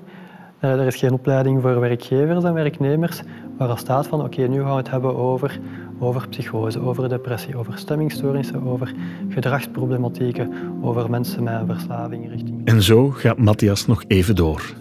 Er 0.65 0.86
is 0.86 0.95
geen 0.95 1.13
opleiding 1.13 1.62
voor 1.62 1.80
werkgevers 1.80 2.43
en 2.43 2.54
werknemers 2.54 3.21
waar 3.58 3.69
er 3.69 3.78
staat 3.78 4.08
van 4.08 4.23
oké, 4.23 4.47
nu 4.47 4.62
gaan 4.62 4.69
we 4.69 4.78
het 4.78 4.89
hebben 4.89 5.15
over, 5.15 5.60
over 5.99 6.28
psychose, 6.28 6.80
over 6.80 7.10
depressie, 7.10 7.58
over 7.58 7.78
stemmingstoornissen, 7.78 8.63
over 8.63 8.93
gedragsproblematieken, 9.30 10.54
over 10.82 11.10
mensen 11.10 11.43
met 11.43 11.54
een 11.54 11.65
verslaving 11.65 12.30
richting... 12.30 12.65
En 12.65 12.82
zo 12.82 13.10
gaat 13.10 13.38
Matthias 13.38 13.86
nog 13.86 14.04
even 14.08 14.36
door 14.36 14.73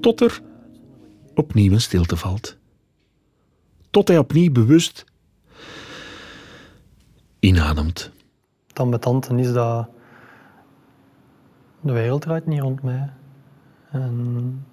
tot 0.00 0.20
er 0.20 0.40
opnieuw 1.34 1.72
een 1.72 1.80
stilte 1.80 2.16
valt. 2.16 2.56
Tot 3.90 4.08
hij 4.08 4.18
opnieuw 4.18 4.52
bewust 4.52 5.04
inademt. 7.38 8.10
Het 8.66 8.78
ambetanten 8.78 9.38
is 9.38 9.52
dat 9.52 9.88
de 11.80 11.92
wereld 11.92 12.22
draait 12.22 12.46
niet 12.46 12.60
rond 12.60 12.82
mij. 12.82 13.10
En 13.90 14.66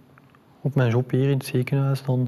op 0.66 0.76
mijn 0.76 0.92
job 0.92 1.12
hier 1.12 1.30
in 1.30 1.38
het 1.38 1.46
ziekenhuis, 1.46 2.04
dan 2.04 2.24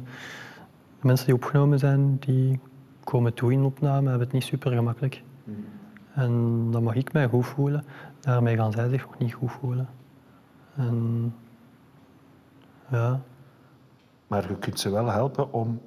de 1.00 1.08
mensen 1.08 1.26
die 1.26 1.36
opgenomen 1.36 1.80
zijn, 1.80 2.18
die 2.20 2.60
komen 3.04 3.34
toe 3.34 3.52
in 3.52 3.64
opname, 3.64 4.10
hebben 4.10 4.28
het 4.28 4.32
niet 4.32 4.44
super 4.44 4.72
gemakkelijk. 4.72 5.24
En 6.14 6.32
dan 6.72 6.84
mag 6.84 6.96
ik 6.96 7.14
mij 7.14 7.28
goed 7.28 7.46
voelen, 7.46 7.84
daarmee 8.20 8.56
gaan 8.56 8.72
zij 8.72 8.90
zich 8.90 9.06
ook 9.06 9.18
niet 9.18 9.34
goed 9.34 9.52
voelen. 9.52 9.90
En 10.76 11.34
ja, 12.90 13.22
Maar 14.28 14.48
je 14.50 14.58
kunt 14.58 14.80
ze 14.80 14.90
wel 14.90 15.08
helpen 15.08 15.54
om 15.54 15.82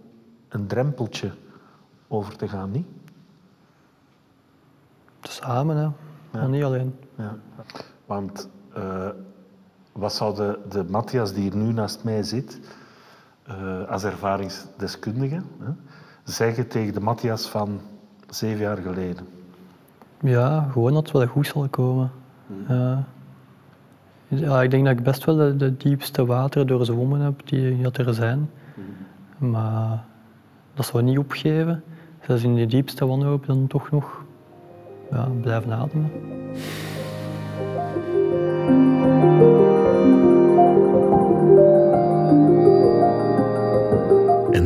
een 0.48 0.66
drempeltje 0.66 1.30
over 2.08 2.36
te 2.36 2.48
gaan, 2.48 2.70
niet? 2.70 2.86
samen, 5.20 5.76
hè. 5.76 5.88
maar 6.30 6.48
niet 6.48 6.62
alleen. 6.62 6.94
Ja. 7.16 7.36
Want 8.06 8.48
eh, 8.74 9.08
wat 10.00 10.14
zou 10.14 10.34
de, 10.34 10.58
de 10.68 10.84
Matthias 10.88 11.32
die 11.32 11.42
hier 11.42 11.56
nu 11.56 11.72
naast 11.72 12.04
mij 12.04 12.22
zit, 12.22 12.60
eh, 13.42 13.88
als 13.88 14.04
ervaringsdeskundige, 14.04 15.42
hè, 15.58 15.70
zeggen 16.24 16.68
tegen 16.68 16.94
de 16.94 17.00
Matthias 17.00 17.48
van 17.48 17.80
zeven 18.28 18.60
jaar 18.60 18.76
geleden? 18.76 19.26
Ja, 20.20 20.68
gewoon 20.72 20.92
dat 20.92 21.02
het 21.02 21.12
wel 21.12 21.26
goed 21.26 21.46
zal 21.46 21.68
komen. 21.68 22.10
Ja. 22.68 23.04
Ja, 24.28 24.62
ik 24.62 24.70
denk 24.70 24.84
dat 24.84 24.98
ik 24.98 25.04
best 25.04 25.24
wel 25.24 25.36
de, 25.36 25.56
de 25.56 25.76
diepste 25.76 26.26
wateren 26.26 26.66
doorzwommen 26.66 27.20
heb 27.20 27.48
die 27.48 27.82
dat 27.82 27.96
er 27.96 28.14
zijn. 28.14 28.50
Maar 29.38 30.04
dat 30.74 30.86
zou 30.86 31.02
niet 31.02 31.18
opgeven. 31.18 31.82
Zelfs 32.26 32.42
in 32.42 32.54
die 32.54 32.66
diepste 32.66 33.06
wanhoop 33.06 33.46
dan 33.46 33.66
toch 33.66 33.90
nog 33.90 34.24
ja, 35.10 35.28
blijven 35.40 35.72
ademen. 35.72 36.10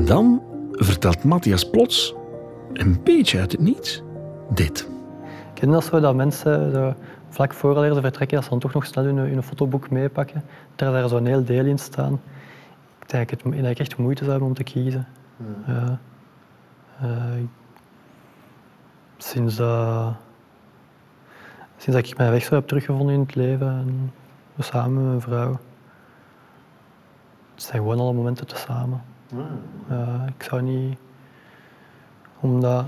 En 0.05 0.11
dan 0.11 0.43
vertelt 0.73 1.25
Matthias 1.25 1.71
plots, 1.71 2.15
een 2.73 3.03
beetje 3.03 3.39
uit 3.39 3.53
het 3.53 3.61
niets, 3.61 4.03
dit. 4.51 4.89
Ik 5.23 5.55
ken 5.55 5.71
dat 5.71 5.85
zo 5.85 6.01
dat 6.01 6.15
mensen 6.15 6.73
zo, 6.73 6.95
vlak 7.29 7.55
voor 7.55 7.75
ze 7.75 8.01
vertrekken, 8.01 8.37
dat 8.37 8.45
ze 8.45 8.51
dan 8.51 8.59
toch 8.59 8.73
nog 8.73 8.87
snel 8.87 9.05
hun, 9.05 9.17
hun 9.17 9.43
fotoboek 9.43 9.91
meepakken. 9.91 10.45
Er 10.77 10.93
daar 10.93 11.09
zo'n 11.09 11.27
heel 11.27 11.45
deel 11.45 11.65
in 11.65 11.79
staan. 11.79 12.13
Ik 13.01 13.11
denk 13.11 13.29
dat 13.31 13.41
ik, 13.41 13.45
het, 13.45 13.63
dat 13.63 13.71
ik 13.71 13.79
echt 13.79 13.97
moeite 13.97 14.19
zou 14.19 14.31
hebben 14.31 14.49
om 14.49 14.55
te 14.55 14.63
kiezen. 14.63 15.07
Ja. 15.67 15.99
Eh, 17.01 17.43
sinds, 19.17 19.57
dat, 19.57 20.15
sinds 21.77 22.01
dat 22.01 22.11
ik 22.11 22.17
mijn 22.17 22.31
weg 22.31 22.45
zo 22.45 22.55
heb 22.55 22.67
teruggevonden 22.67 23.15
in 23.15 23.21
het 23.21 23.35
leven 23.35 23.69
en 23.69 24.13
we 24.55 24.63
samen 24.63 24.95
met 24.95 25.05
mijn 25.05 25.21
vrouw. 25.21 25.59
Het 27.55 27.63
zijn 27.63 27.83
gewoon 27.83 27.99
alle 27.99 28.13
momenten 28.13 28.47
te 28.47 28.57
Ja, 29.89 30.27
ik 30.37 30.43
zou 30.43 30.63
niet... 30.63 30.99
Omdat... 32.41 32.87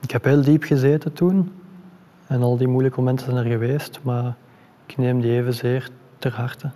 Ik 0.00 0.10
heb 0.10 0.24
heel 0.24 0.42
diep 0.42 0.62
gezeten 0.62 1.12
toen. 1.12 1.52
En 2.26 2.42
al 2.42 2.56
die 2.56 2.68
moeilijke 2.68 2.98
momenten 2.98 3.26
zijn 3.26 3.44
er 3.44 3.50
geweest, 3.50 4.00
maar 4.02 4.34
ik 4.86 4.96
neem 4.96 5.20
die 5.20 5.32
evenzeer 5.32 5.90
ter 6.18 6.34
harte. 6.34 6.70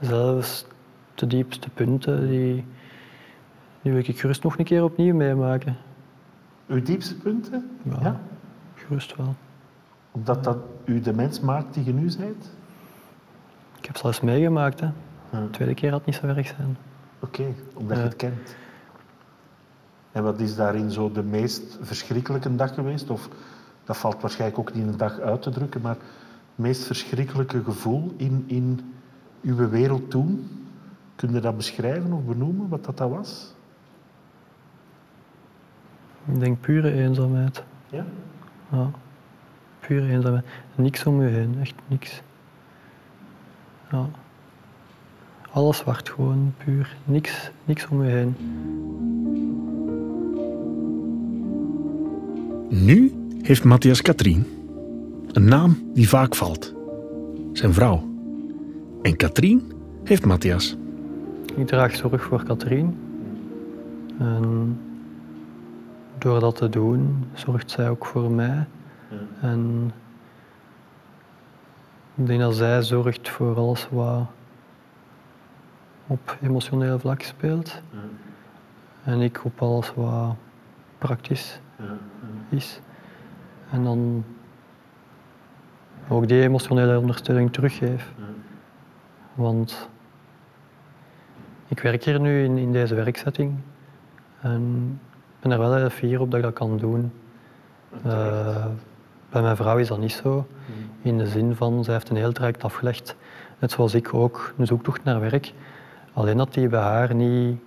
Zelfs 0.00 0.66
de 1.14 1.26
diepste 1.26 1.70
punten, 1.70 2.28
die, 2.28 2.64
die 3.82 3.92
wil 3.92 4.02
ik 4.06 4.20
gerust 4.20 4.42
nog 4.42 4.58
een 4.58 4.64
keer 4.64 4.84
opnieuw 4.84 5.14
meemaken. 5.14 5.76
Uw 6.66 6.82
diepste 6.82 7.14
punten? 7.14 7.78
Ja, 8.00 8.20
gerust 8.74 9.16
wel. 9.16 9.34
Omdat 10.10 10.44
dat 10.44 10.58
u 10.84 11.00
de 11.00 11.12
mens 11.12 11.40
maakt 11.40 11.74
die 11.74 11.84
je 11.84 11.92
nu 11.92 12.16
bent? 12.18 12.50
Ik 13.78 13.86
heb 13.86 13.96
zelfs 13.96 14.20
meegemaakt, 14.20 14.80
hè. 14.80 14.88
De 15.42 15.50
tweede 15.50 15.74
keer 15.74 15.90
had 15.90 15.98
het 15.98 16.06
niet 16.06 16.16
zo 16.16 16.26
erg 16.26 16.46
zijn. 16.46 16.76
Oké, 17.20 17.54
omdat 17.74 17.96
je 17.96 18.02
het 18.02 18.16
kent. 18.16 18.56
En 20.12 20.22
wat 20.22 20.40
is 20.40 20.56
daarin 20.56 20.90
zo 20.90 21.12
de 21.12 21.22
meest 21.22 21.78
verschrikkelijke 21.80 22.56
dag 22.56 22.74
geweest? 22.74 23.10
Of 23.10 23.28
dat 23.84 23.96
valt 23.96 24.20
waarschijnlijk 24.20 24.60
ook 24.60 24.74
niet 24.74 24.82
in 24.82 24.88
een 24.88 24.96
dag 24.96 25.20
uit 25.20 25.42
te 25.42 25.50
drukken, 25.50 25.80
maar 25.80 25.94
het 25.94 26.02
meest 26.54 26.84
verschrikkelijke 26.84 27.64
gevoel 27.64 28.14
in, 28.16 28.44
in 28.46 28.94
uw 29.42 29.68
wereld 29.68 30.10
toen? 30.10 30.48
Kun 31.16 31.32
je 31.32 31.40
dat 31.40 31.56
beschrijven 31.56 32.12
of 32.12 32.24
benoemen, 32.24 32.68
wat 32.68 32.84
dat, 32.84 32.96
dat 32.96 33.10
was? 33.10 33.54
Ik 36.24 36.40
denk 36.40 36.60
pure 36.60 36.92
eenzaamheid. 36.92 37.62
Ja? 37.88 38.04
Ja, 38.70 38.90
pure 39.80 40.08
eenzaamheid. 40.08 40.44
Niks 40.74 41.06
om 41.06 41.22
je 41.22 41.28
heen, 41.28 41.56
echt 41.60 41.74
niks. 41.86 42.22
Ja. 43.90 44.08
Alles 45.54 45.78
zwart 45.78 46.08
gewoon, 46.08 46.54
puur. 46.64 46.96
Niks, 47.04 47.50
niks 47.64 47.88
om 47.88 48.04
je 48.04 48.10
heen. 48.10 48.36
Nu 52.68 53.12
heeft 53.42 53.64
Matthias 53.64 54.02
Katrien 54.02 54.46
een 55.32 55.44
naam 55.44 55.90
die 55.92 56.08
vaak 56.08 56.34
valt. 56.34 56.74
Zijn 57.52 57.72
vrouw. 57.72 58.08
En 59.02 59.16
Katrien 59.16 59.72
heeft 60.04 60.24
Matthias. 60.24 60.76
Ik 61.56 61.66
draag 61.66 61.96
zorg 61.96 62.22
voor 62.22 62.42
Katrien. 62.44 62.98
En 64.18 64.78
door 66.18 66.40
dat 66.40 66.56
te 66.56 66.68
doen, 66.68 67.24
zorgt 67.32 67.70
zij 67.70 67.88
ook 67.88 68.06
voor 68.06 68.30
mij. 68.30 68.66
En 69.40 69.92
ik 72.14 72.26
denk 72.26 72.40
dat 72.40 72.56
zij 72.56 72.82
zorgt 72.82 73.28
voor 73.28 73.56
alles 73.56 73.88
wat 73.90 74.26
op 76.06 76.38
emotioneel 76.42 76.98
vlak 76.98 77.22
speelt. 77.22 77.82
En 79.04 79.20
ik 79.20 79.44
op 79.44 79.62
alles 79.62 79.94
wat 79.94 80.34
praktisch 80.98 81.60
is. 82.48 82.80
En 83.70 83.84
dan 83.84 84.24
ook 86.08 86.28
die 86.28 86.42
emotionele 86.42 86.98
ondersteuning 86.98 87.52
teruggeef. 87.52 88.12
Want 89.34 89.88
ik 91.68 91.80
werk 91.80 92.04
hier 92.04 92.20
nu 92.20 92.44
in, 92.44 92.58
in 92.58 92.72
deze 92.72 92.94
werkzetting. 92.94 93.58
En 94.40 94.92
ik 95.36 95.40
ben 95.40 95.52
er 95.52 95.58
wel 95.58 95.74
heel 95.74 95.90
fier 95.90 96.20
op 96.20 96.30
dat 96.30 96.38
ik 96.38 96.44
dat 96.44 96.54
kan 96.54 96.78
doen. 96.78 97.12
Eh, 98.02 98.66
bij 99.30 99.42
mijn 99.42 99.56
vrouw 99.56 99.78
is 99.78 99.88
dat 99.88 99.98
niet 99.98 100.12
zo. 100.12 100.46
In 101.02 101.18
de 101.18 101.26
zin 101.26 101.54
van, 101.54 101.84
zij 101.84 101.94
heeft 101.94 102.08
een 102.08 102.16
heel 102.16 102.32
traject 102.32 102.64
afgelegd. 102.64 103.16
Net 103.58 103.70
zoals 103.70 103.94
ik 103.94 104.14
ook, 104.14 104.54
een 104.58 104.66
zoektocht 104.66 105.04
naar 105.04 105.20
werk. 105.20 105.52
Alleen 106.14 106.36
dat 106.36 106.54
die 106.54 106.68
bij 106.68 106.80
haar 106.80 107.14
niet, 107.14 107.58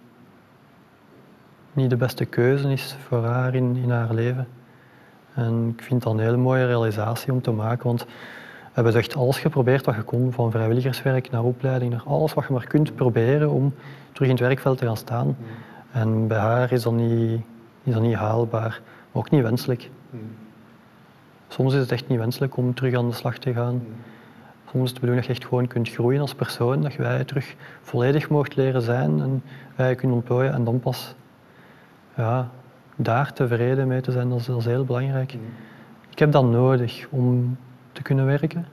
niet 1.73 1.89
de 1.89 1.95
beste 1.95 2.25
keuze 2.25 2.71
is 2.71 2.95
voor 3.07 3.25
haar 3.25 3.55
in, 3.55 3.75
in 3.75 3.89
haar 3.89 4.13
leven. 4.13 4.47
En 5.33 5.73
ik 5.77 5.83
vind 5.83 6.03
dat 6.03 6.13
een 6.13 6.19
hele 6.19 6.38
mooie 6.38 6.65
realisatie 6.65 7.31
om 7.31 7.41
te 7.41 7.51
maken, 7.51 7.83
want 7.83 8.03
we 8.03 8.83
hebben 8.83 8.95
echt 8.95 9.15
alles 9.15 9.39
geprobeerd 9.39 9.86
wat 9.86 9.95
je 9.95 10.01
kon, 10.01 10.31
van 10.31 10.51
vrijwilligerswerk 10.51 11.29
naar 11.31 11.43
opleiding, 11.43 11.91
naar 11.91 12.03
alles 12.05 12.33
wat 12.33 12.47
je 12.47 12.53
maar 12.53 12.67
kunt 12.67 12.95
proberen 12.95 13.49
om 13.49 13.73
terug 14.12 14.27
in 14.27 14.36
het 14.36 14.43
werkveld 14.43 14.77
te 14.77 14.86
gaan 14.86 14.97
staan. 14.97 15.38
En 15.91 16.27
bij 16.27 16.38
haar 16.38 16.71
is 16.71 16.81
dat 16.81 16.93
niet, 16.93 17.41
is 17.83 17.93
dat 17.93 18.01
niet 18.01 18.15
haalbaar, 18.15 18.81
maar 19.12 19.23
ook 19.23 19.29
niet 19.29 19.41
wenselijk. 19.41 19.89
Soms 21.47 21.73
is 21.73 21.79
het 21.79 21.91
echt 21.91 22.07
niet 22.07 22.19
wenselijk 22.19 22.57
om 22.57 22.73
terug 22.73 22.95
aan 22.95 23.10
de 23.10 23.15
slag 23.15 23.38
te 23.38 23.53
gaan. 23.53 23.81
Soms 24.71 24.84
is 24.84 24.89
het 24.89 24.93
de 24.93 24.99
bedoeling 24.99 25.25
dat 25.25 25.25
je 25.25 25.41
echt 25.41 25.49
gewoon 25.49 25.67
kunt 25.67 25.89
groeien 25.89 26.21
als 26.21 26.36
persoon, 26.36 26.82
dat 26.82 26.93
je 26.93 27.01
wij 27.01 27.23
terug 27.23 27.56
volledig 27.82 28.30
mocht 28.30 28.56
leren 28.56 28.82
zijn 28.82 29.21
en 29.21 29.43
wij 29.75 29.89
je 29.89 29.95
kunt 29.95 30.13
ontplooien 30.13 30.53
en 30.53 30.63
dan 30.63 30.80
pas 30.80 31.15
ja, 32.15 32.49
daar 32.95 33.34
tevreden 33.34 33.88
mee 33.88 34.01
te 34.01 34.12
zijn, 34.12 34.30
dat 34.30 34.39
is, 34.39 34.45
dat 34.45 34.58
is 34.58 34.65
heel 34.65 34.86
belangrijk. 34.86 35.38
Ik 36.10 36.19
heb 36.19 36.32
dat 36.32 36.45
nodig 36.45 37.08
om 37.10 37.58
te 37.91 38.01
kunnen 38.01 38.25
werken. 38.25 38.67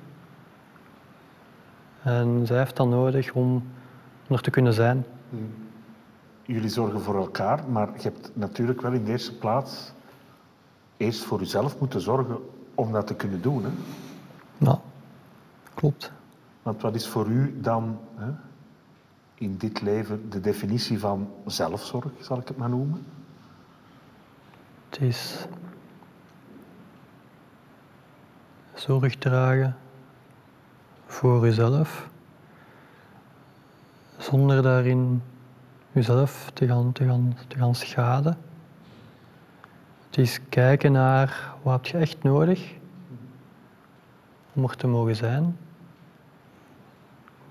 En 2.02 2.46
zij 2.46 2.58
heeft 2.58 2.76
dat 2.76 2.88
nodig 2.88 3.32
om, 3.32 3.62
er 4.28 4.40
te 4.40 4.50
kunnen 4.50 4.72
zijn. 4.72 5.04
Jullie 6.42 6.68
zorgen 6.68 7.00
voor 7.00 7.16
elkaar, 7.16 7.60
maar 7.68 7.88
je 7.96 8.02
hebt 8.02 8.30
natuurlijk 8.32 8.80
wel 8.80 8.92
in 8.92 9.04
de 9.04 9.10
eerste 9.10 9.36
plaats 9.36 9.92
eerst 10.96 11.24
voor 11.24 11.38
jezelf 11.38 11.78
moeten 11.78 12.00
zorgen 12.00 12.36
om 12.74 12.92
dat 12.92 13.06
te 13.06 13.14
kunnen 13.14 13.42
doen. 13.42 13.64
Hè? 13.64 13.70
Ja, 14.58 14.80
klopt. 15.84 16.12
Want 16.62 16.82
wat 16.82 16.94
is 16.94 17.06
voor 17.08 17.26
u 17.26 17.60
dan 17.60 17.98
hè, 18.14 18.30
in 19.34 19.56
dit 19.56 19.80
leven 19.80 20.30
de 20.30 20.40
definitie 20.40 20.98
van 20.98 21.30
zelfzorg, 21.46 22.12
zal 22.20 22.38
ik 22.38 22.48
het 22.48 22.56
maar 22.56 22.68
noemen? 22.68 23.06
Het 24.88 25.00
is 25.00 25.46
zorg 28.74 29.16
dragen 29.16 29.76
voor 31.06 31.44
jezelf, 31.44 32.08
zonder 34.18 34.62
daarin 34.62 35.22
jezelf 35.92 36.50
te 36.54 36.66
gaan, 36.66 36.92
te 36.92 37.04
gaan, 37.04 37.36
te 37.48 37.58
gaan 37.58 37.74
schaden. 37.74 38.38
Het 40.06 40.18
is 40.18 40.40
kijken 40.48 40.92
naar 40.92 41.54
wat 41.62 41.74
heb 41.74 41.84
je 41.84 41.98
echt 41.98 42.22
nodig 42.22 42.74
om 44.52 44.64
er 44.64 44.76
te 44.76 44.86
mogen 44.86 45.16
zijn. 45.16 45.56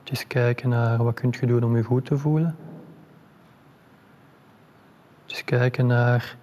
Is 0.03 0.27
kijken 0.27 0.69
naar 0.69 1.03
wat 1.03 1.13
kun 1.13 1.33
je 1.39 1.45
doen 1.45 1.63
om 1.63 1.75
je 1.75 1.83
goed 1.83 2.05
te 2.05 2.17
voelen. 2.17 2.55
Is 5.25 5.43
kijken 5.43 5.85
naar 5.85 6.37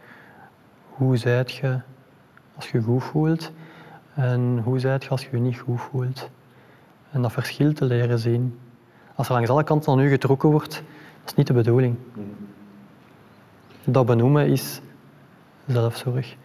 hoe 0.90 1.16
zijt 1.16 1.52
je 1.52 1.80
als 2.56 2.70
je 2.70 2.82
goed 2.82 3.04
voelt 3.04 3.52
en 4.14 4.60
hoe 4.64 4.78
zijt 4.78 5.04
je 5.04 5.10
als 5.10 5.22
je 5.22 5.28
je 5.30 5.38
niet 5.38 5.58
goed 5.58 5.80
voelt. 5.80 6.30
En 7.10 7.22
dat 7.22 7.32
verschil 7.32 7.72
te 7.72 7.84
leren 7.84 8.18
zien. 8.18 8.58
Als 9.14 9.28
er 9.28 9.34
langs 9.34 9.50
alle 9.50 9.64
kanten 9.64 9.92
aan 9.92 10.00
u 10.00 10.08
getrokken 10.08 10.50
wordt, 10.50 10.74
dat 11.20 11.30
is 11.30 11.34
niet 11.34 11.46
de 11.46 11.52
bedoeling. 11.52 11.96
Dat 13.84 14.06
benoemen 14.06 14.46
is 14.46 14.80
zelfzorg. 15.66 16.36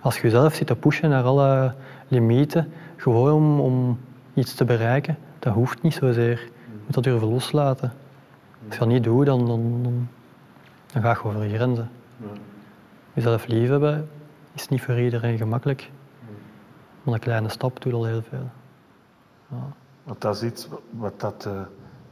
Als 0.00 0.16
je 0.16 0.22
jezelf 0.22 0.54
zit 0.54 0.66
te 0.66 0.76
pushen 0.76 1.10
naar 1.10 1.24
alle 1.24 1.74
limieten, 2.08 2.72
gewoon 2.96 3.32
om, 3.32 3.60
om 3.60 4.00
iets 4.34 4.54
te 4.54 4.64
bereiken, 4.64 5.18
dat 5.38 5.54
hoeft 5.54 5.82
niet 5.82 5.94
zozeer. 5.94 6.50
Je 6.72 6.84
moet 6.84 6.94
dat 6.94 7.04
durven 7.04 7.28
loslaten. 7.28 7.92
Als 8.66 8.74
je 8.74 8.78
dat 8.78 8.88
niet 8.88 9.04
doet, 9.04 9.26
dan, 9.26 9.46
dan, 9.46 9.82
dan, 9.82 10.08
dan 10.92 11.02
ga 11.02 11.10
je 11.10 11.24
over 11.24 11.44
je 11.44 11.54
grenzen. 11.54 11.90
Jezelf 13.12 13.46
lief 13.46 13.68
hebben 13.68 14.08
is 14.54 14.68
niet 14.68 14.82
voor 14.82 15.00
iedereen 15.00 15.36
gemakkelijk. 15.38 15.90
Maar 17.02 17.14
een 17.14 17.20
kleine 17.20 17.48
stap 17.48 17.82
doet 17.82 17.92
al 17.92 18.04
heel 18.04 18.22
veel. 18.22 18.50
Ja. 19.48 19.72
Want 20.02 20.20
dat 20.20 20.34
is 20.34 20.42
iets 20.42 20.68
wat 20.90 21.20
dat, 21.20 21.48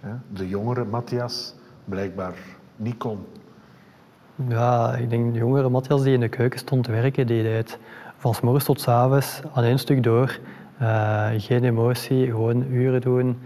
eh, 0.00 0.10
de 0.32 0.48
jongere 0.48 0.84
Matthias 0.84 1.54
blijkbaar 1.84 2.34
niet 2.76 2.96
kon. 2.96 3.26
Ja, 4.48 4.94
ik 4.94 5.10
denk 5.10 5.32
de 5.32 5.38
jongere 5.38 5.68
Matthias 5.68 6.02
die 6.02 6.14
in 6.14 6.20
de 6.20 6.28
keuken 6.28 6.58
stond 6.58 6.84
te 6.84 6.90
werken, 6.90 7.26
die 7.26 7.42
deed 7.42 7.78
van 8.16 8.34
s 8.34 8.40
morgens 8.40 8.64
tot 8.64 8.80
s 8.80 8.88
avonds 8.88 9.40
aan 9.52 9.64
één 9.64 9.78
stuk 9.78 10.02
door. 10.02 10.38
Eh, 10.78 11.28
geen 11.36 11.64
emotie, 11.64 12.26
gewoon 12.26 12.62
uren 12.62 13.00
doen, 13.00 13.38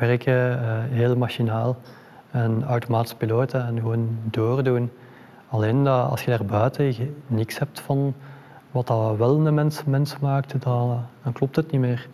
werken, 0.00 0.62
eh, 0.62 0.78
heel 0.90 1.16
machinaal. 1.16 1.76
En 2.30 2.64
automatisch 2.64 3.14
piloten 3.14 3.66
en 3.66 3.78
gewoon 3.78 4.18
doordoen. 4.24 4.90
Alleen 5.48 5.84
dat 5.84 6.10
als 6.10 6.24
je 6.24 6.30
daar 6.30 6.44
buiten 6.44 6.84
je 6.84 7.12
niks 7.26 7.58
hebt 7.58 7.80
van 7.80 8.14
wat 8.70 8.86
dat 8.86 9.16
wel 9.16 9.46
een 9.46 9.54
mens, 9.54 9.84
mens 9.84 10.18
maakte, 10.18 10.58
dan, 10.58 11.06
klopt 11.32 11.56
het 11.56 11.70
niet 11.70 11.80
meer. 11.80 12.08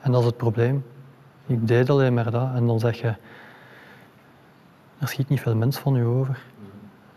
En 0.00 0.12
dat 0.12 0.20
is 0.20 0.26
het 0.26 0.36
probleem. 0.36 0.84
Ik 1.46 1.66
deed 1.66 1.90
alleen 1.90 2.14
maar 2.14 2.30
dat 2.30 2.54
en 2.54 2.66
dan 2.66 2.78
zeg 2.78 3.00
je, 3.00 3.14
er 4.98 5.08
schiet 5.08 5.28
niet 5.28 5.40
veel 5.40 5.56
mens 5.56 5.78
van 5.78 5.94
je 5.94 6.04
over. 6.04 6.38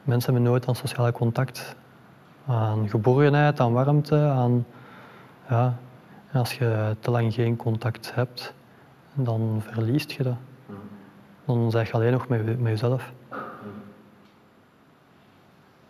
Mensen 0.03 0.33
hebben 0.33 0.51
nooit 0.51 0.67
aan 0.67 0.75
sociaal 0.75 1.11
contact, 1.11 1.75
aan 2.47 2.89
geborgenheid, 2.89 3.59
aan 3.59 3.73
warmte, 3.73 4.17
aan... 4.17 4.65
Ja, 5.49 5.77
en 6.31 6.39
als 6.39 6.53
je 6.53 6.95
te 6.99 7.11
lang 7.11 7.33
geen 7.33 7.55
contact 7.55 8.15
hebt, 8.15 8.53
dan 9.13 9.61
verliest 9.61 10.11
je 10.11 10.23
dat. 10.23 10.35
Dan 11.45 11.71
zeg 11.71 11.87
je 11.87 11.93
alleen 11.93 12.11
nog 12.11 12.27
met, 12.27 12.45
met 12.45 12.71
jezelf. 12.71 13.11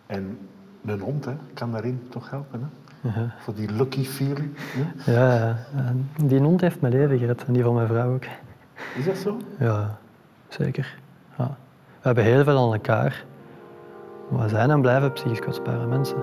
En 0.06 0.38
een 0.84 1.00
hond 1.00 1.24
hè, 1.24 1.32
kan 1.54 1.72
daarin 1.72 2.06
toch 2.08 2.30
helpen. 2.30 2.60
Hè? 2.60 2.66
Ja. 3.08 3.34
Voor 3.38 3.54
die 3.54 3.72
lucky 3.72 4.04
feeling. 4.04 4.50
Hè? 4.56 5.12
Ja, 5.12 5.56
die 6.24 6.40
hond 6.40 6.60
heeft 6.60 6.80
mijn 6.80 6.92
leven 6.92 7.18
gered 7.18 7.44
en 7.44 7.52
die 7.52 7.62
van 7.62 7.74
mijn 7.74 7.86
vrouw 7.86 8.14
ook. 8.14 8.24
Is 8.96 9.04
dat 9.04 9.16
zo? 9.16 9.38
Ja, 9.58 9.98
zeker. 10.48 10.98
Ja. 11.38 11.56
We 12.00 12.00
hebben 12.00 12.24
heel 12.24 12.44
veel 12.44 12.58
aan 12.58 12.72
elkaar. 12.72 13.24
We 14.28 14.48
zijn 14.48 14.70
en 14.70 14.80
blijven 14.80 15.12
psychisch 15.12 15.40
kwetsbare 15.40 15.86
mensen. 15.86 16.16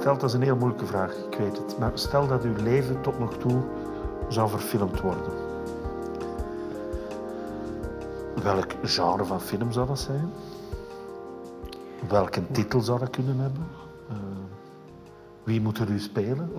Stel, 0.00 0.18
dat 0.18 0.28
is 0.28 0.32
een 0.32 0.42
heel 0.42 0.56
moeilijke 0.56 0.86
vraag, 0.86 1.14
ik 1.14 1.38
weet 1.38 1.56
het. 1.56 1.78
Maar 1.78 1.90
stel 1.94 2.26
dat 2.26 2.42
uw 2.44 2.54
leven 2.62 3.00
tot 3.00 3.18
nog 3.18 3.36
toe 3.38 3.62
zou 4.28 4.48
verfilmd 4.48 5.00
worden. 5.00 5.32
Welk 8.42 8.72
genre 8.82 9.24
van 9.24 9.40
film 9.40 9.72
zou 9.72 9.86
dat 9.86 9.98
zijn? 9.98 10.30
Welke 12.08 12.50
titel 12.50 12.80
zou 12.80 12.98
dat 12.98 13.10
kunnen 13.10 13.38
hebben? 13.38 13.66
Eh, 14.08 14.16
wie 15.44 15.60
moet 15.60 15.78
er 15.78 15.90
u 15.90 15.98
spelen? 15.98 16.50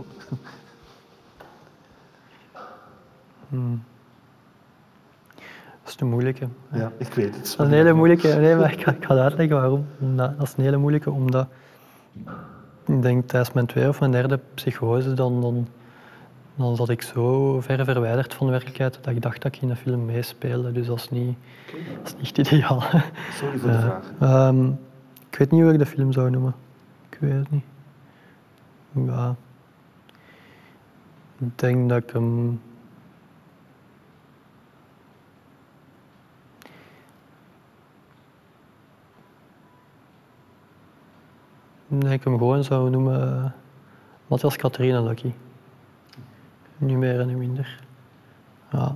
Dat 5.84 5.94
is 5.94 6.00
een 6.00 6.08
moeilijke. 6.08 6.48
Ja, 6.72 6.92
ik 6.98 7.14
weet 7.14 7.26
het. 7.26 7.36
Dat 7.36 7.46
is 7.46 7.58
een 7.58 7.72
hele 7.72 7.94
moeilijke. 7.94 8.28
Nee, 8.28 8.56
maar 8.56 8.74
ik 8.74 8.82
ga, 8.82 8.92
ik 8.92 9.06
ga 9.06 9.18
uitleggen 9.18 9.56
waarom. 9.56 9.86
Dat 9.98 10.42
is 10.42 10.54
een 10.58 10.64
hele 10.64 10.78
moeilijke, 10.78 11.12
omdat 11.12 11.48
ik 12.92 13.02
denk 13.02 13.28
tijdens 13.28 13.54
mijn 13.54 13.66
tweede 13.66 13.90
of 13.90 14.00
mijn 14.00 14.12
derde 14.12 14.40
psychose, 14.54 15.14
dan, 15.14 15.42
dan, 15.42 15.68
dan 16.56 16.76
zat 16.76 16.90
ik 16.90 17.02
zo 17.02 17.60
ver 17.62 17.86
verwijderd 17.86 18.34
van 18.34 18.46
de 18.46 18.52
werkelijkheid 18.52 19.00
dat 19.02 19.14
ik 19.14 19.22
dacht 19.22 19.42
dat 19.42 19.56
ik 19.56 19.62
in 19.62 19.70
een 19.70 19.76
film 19.76 20.06
meespeelde. 20.06 20.72
Dus 20.72 20.88
dat 20.88 20.98
is 20.98 21.10
niet, 21.10 21.38
dat 22.04 22.16
is 22.20 22.32
niet 22.32 22.48
ideaal. 22.48 22.82
Sorry 23.34 23.58
voor 23.58 23.70
de 23.70 23.80
vraag. 23.80 24.12
Ehm, 24.20 24.68
ik 25.30 25.38
weet 25.38 25.52
niet 25.52 25.62
hoe 25.62 25.72
ik 25.72 25.80
de 25.80 25.86
film 25.86 26.12
zou 26.12 26.30
noemen. 26.30 26.56
Ik 27.10 27.18
weet 27.20 27.34
het 27.34 27.52
niet. 27.52 27.64
Ja. 28.92 29.36
Ik 31.38 31.60
denk 31.60 31.90
dat 31.90 32.04
ik 32.04 32.10
hem. 32.10 32.62
Dat 42.00 42.12
ik 42.12 42.24
hem 42.24 42.38
gewoon 42.38 42.64
zou 42.64 42.90
noemen 42.90 43.44
eh, 43.44 43.52
Matthias 44.28 44.56
Catharina 44.56 45.02
Lucky. 45.02 45.34
Niet 46.78 46.98
meer 46.98 47.20
en 47.20 47.28
niet 47.28 47.38
minder. 47.38 47.80
Ja. 48.72 48.96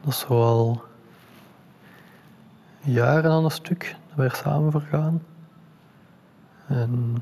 Dat 0.00 0.12
is 0.12 0.26
al 0.26 0.82
jaren 2.80 3.30
aan 3.30 3.44
een 3.44 3.50
stuk 3.50 3.96
dat 4.08 4.16
we 4.16 4.22
er 4.24 4.34
samen 4.34 4.72
voor 4.72 4.80
gaan. 4.80 5.22
En 6.66 7.16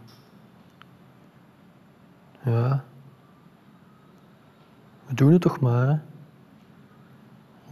ja, 2.42 2.84
we 5.06 5.14
doen 5.14 5.32
het 5.32 5.40
toch 5.40 5.60
maar. 5.60 5.86
Hè. 5.86 5.98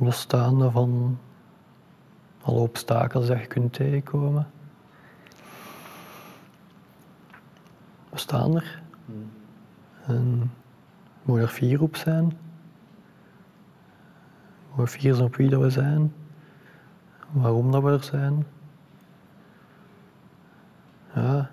Losstaande 0.05 0.71
van 0.71 1.19
alle 2.43 2.61
obstakels 2.61 3.27
dat 3.27 3.39
je 3.39 3.47
kunt 3.47 3.73
tegenkomen. 3.73 4.47
We 8.17 8.23
staan 8.23 8.57
er. 8.57 8.83
En 10.07 10.53
mogen 11.23 11.43
er 11.43 11.49
fier 11.49 11.83
op 11.83 11.97
zijn. 11.97 12.33
Mogen 14.71 14.89
fier 14.89 15.15
zijn 15.15 15.27
op 15.27 15.37
wie 15.37 15.49
dat 15.49 15.61
we 15.61 15.71
zijn 15.71 16.13
waarom 17.31 17.71
dat 17.73 17.83
we 17.83 17.91
er 17.91 18.03
zijn. 18.03 18.47
Ja, 21.15 21.51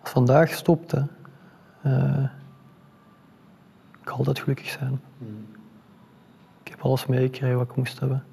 als 0.00 0.10
vandaag 0.10 0.48
stopt, 0.48 0.90
hè, 0.90 1.02
ga 4.00 4.12
altijd 4.16 4.38
gelukkig 4.38 4.68
zijn. 4.68 5.00
Ik 6.62 6.68
heb 6.68 6.80
alles 6.80 7.06
meegekregen 7.06 7.56
wat 7.56 7.70
ik 7.70 7.76
moest 7.76 8.00
hebben. 8.00 8.24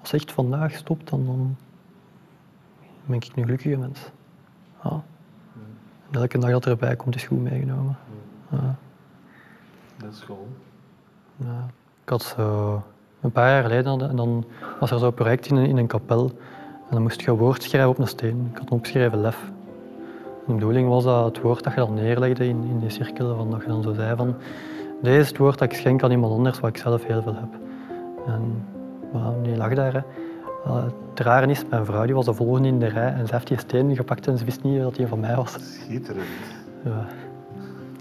Als 0.00 0.12
echt 0.12 0.32
vandaag 0.32 0.72
stopt, 0.72 1.10
dan, 1.10 1.26
dan 1.26 1.56
ben 3.04 3.16
ik 3.16 3.24
een 3.24 3.42
gelukkige 3.44 3.76
mens. 3.76 4.10
Ja. 4.82 5.02
Elke 6.10 6.38
dag 6.38 6.50
dat 6.50 6.66
erbij 6.66 6.96
komt, 6.96 7.14
is 7.14 7.24
goed 7.24 7.42
meegenomen. 7.42 7.96
Ja. 8.50 8.74
Dat 9.96 10.12
is 10.12 10.20
gewoon. 10.20 10.48
Ja, 11.36 11.66
ik 12.02 12.08
had 12.08 12.22
zo 12.22 12.82
een 13.20 13.32
paar 13.32 13.50
jaar 13.50 13.62
geleden 13.62 14.08
en 14.08 14.16
dan 14.16 14.44
was 14.80 14.90
er 14.90 14.98
zo'n 14.98 15.14
project 15.14 15.46
in 15.46 15.56
een, 15.56 15.66
in 15.66 15.76
een 15.76 15.86
kapel. 15.86 16.30
En 16.60 16.96
dan 16.96 17.02
moest 17.02 17.20
je 17.20 17.30
een 17.30 17.36
woord 17.36 17.62
schrijven 17.62 17.90
op 17.90 17.98
een 17.98 18.08
steen. 18.08 18.48
Ik 18.52 18.58
had 18.58 18.70
opgeschreven 18.70 19.20
lef. 19.20 19.50
De 20.46 20.54
bedoeling 20.54 20.88
was 20.88 21.04
dat 21.04 21.24
het 21.24 21.40
woord 21.40 21.64
dat 21.64 21.72
je 21.72 21.80
dan 21.80 21.94
neerlegde 21.94 22.46
in, 22.46 22.64
in 22.64 22.78
die 22.78 22.90
cirkel, 22.90 23.36
van 23.36 23.50
dat 23.50 23.60
je 23.60 23.66
dan 23.66 23.82
zo 23.82 23.92
zei 23.92 24.16
van 24.16 24.34
deze 25.02 25.18
is 25.18 25.28
het 25.28 25.38
woord 25.38 25.58
dat 25.58 25.72
ik 25.72 25.78
schenk 25.78 26.02
aan 26.02 26.10
iemand 26.10 26.32
anders, 26.32 26.60
wat 26.60 26.70
ik 26.70 26.76
zelf 26.76 27.04
heel 27.04 27.22
veel 27.22 27.34
heb. 27.34 27.60
En 28.26 28.64
maar 29.12 29.42
die 29.42 29.56
lag 29.56 29.74
daar. 29.74 29.92
Hè. 29.92 30.00
Uh, 30.66 30.84
het 31.10 31.20
rare 31.20 31.46
is, 31.46 31.64
mijn 31.70 31.84
vrouw 31.84 32.04
die 32.04 32.14
was 32.14 32.24
de 32.24 32.34
volgende 32.34 32.68
in 32.68 32.78
de 32.78 32.86
rij 32.86 33.12
en 33.12 33.26
ze 33.26 33.34
heeft 33.34 33.46
die 33.46 33.58
steen 33.58 33.96
gepakt 33.96 34.26
en 34.26 34.38
ze 34.38 34.44
wist 34.44 34.62
niet 34.62 34.80
dat 34.80 34.94
die 34.94 35.06
van 35.06 35.20
mij 35.20 35.36
was. 35.36 35.56
Schitterend. 35.82 36.26
Ja, 36.84 37.06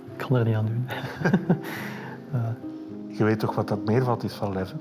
ik 0.06 0.18
kan 0.18 0.36
er 0.36 0.46
niet 0.46 0.56
aan 0.56 0.66
doen. 0.66 0.88
Je 3.18 3.24
weet 3.24 3.40
toch 3.40 3.56
wat 3.56 3.68
dat 3.68 3.86
meervoud 3.86 4.24
is 4.24 4.34
van 4.34 4.54
leven? 4.54 4.80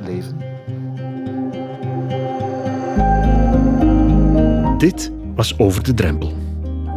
Leven. 0.00 0.36
Dit 4.78 5.12
was 5.34 5.58
Over 5.58 5.82
de 5.82 5.94
Drempel. 5.94 6.32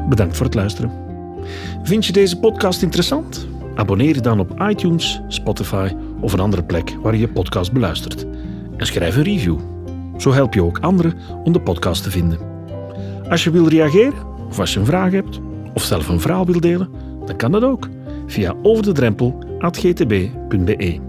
Bedankt 0.10 0.36
voor 0.36 0.46
het 0.46 0.56
luisteren. 0.56 0.92
Vind 1.84 2.06
je 2.06 2.14
deze 2.14 2.40
podcast 2.40 2.82
interessant? 2.82 3.48
Abonneer 3.76 4.16
je 4.16 4.22
dan 4.22 4.40
op 4.40 4.62
iTunes, 4.62 5.22
Spotify 5.28 5.96
of 6.20 6.34
een 6.34 6.40
andere 6.40 6.64
plek 6.64 6.98
waar 7.02 7.14
je 7.14 7.20
je 7.20 7.28
podcast 7.28 7.72
beluistert. 7.72 8.26
En 8.78 8.86
schrijf 8.86 9.16
een 9.16 9.24
review. 9.24 9.58
Zo 10.18 10.34
help 10.34 10.54
je 10.54 10.64
ook 10.64 10.80
anderen 10.80 11.14
om 11.44 11.54
de 11.54 11.62
podcast 11.62 12.04
te 12.04 12.12
vinden. 12.12 12.40
Als 13.30 13.44
je 13.44 13.52
wil 13.52 13.68
reageren, 13.68 14.34
of 14.50 14.60
als 14.60 14.74
je 14.74 14.80
een 14.80 14.86
vraag 14.86 15.12
hebt, 15.12 15.40
of 15.74 15.84
zelf 15.84 16.08
een 16.08 16.20
verhaal 16.20 16.46
wil 16.46 16.60
delen, 16.60 16.90
dan 17.26 17.36
kan 17.36 17.52
dat 17.52 17.64
ook 17.64 17.90
via 18.28 18.56
overdedrempel.gtb.be. 18.62 21.00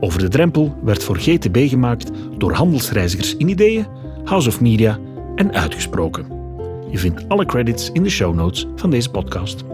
Over 0.00 0.18
de 0.18 0.28
Drempel 0.28 0.78
werd 0.82 1.02
voor 1.02 1.16
GTB 1.16 1.68
gemaakt 1.68 2.10
door 2.38 2.52
handelsreizigers 2.52 3.36
in 3.36 3.48
ideeën, 3.48 3.86
House 4.24 4.48
of 4.48 4.60
Media 4.60 4.98
en 5.34 5.52
uitgesproken. 5.52 6.26
Je 6.90 6.98
vindt 6.98 7.28
alle 7.28 7.46
credits 7.46 7.90
in 7.92 8.02
de 8.02 8.10
show 8.10 8.34
notes 8.34 8.66
van 8.76 8.90
deze 8.90 9.10
podcast. 9.10 9.64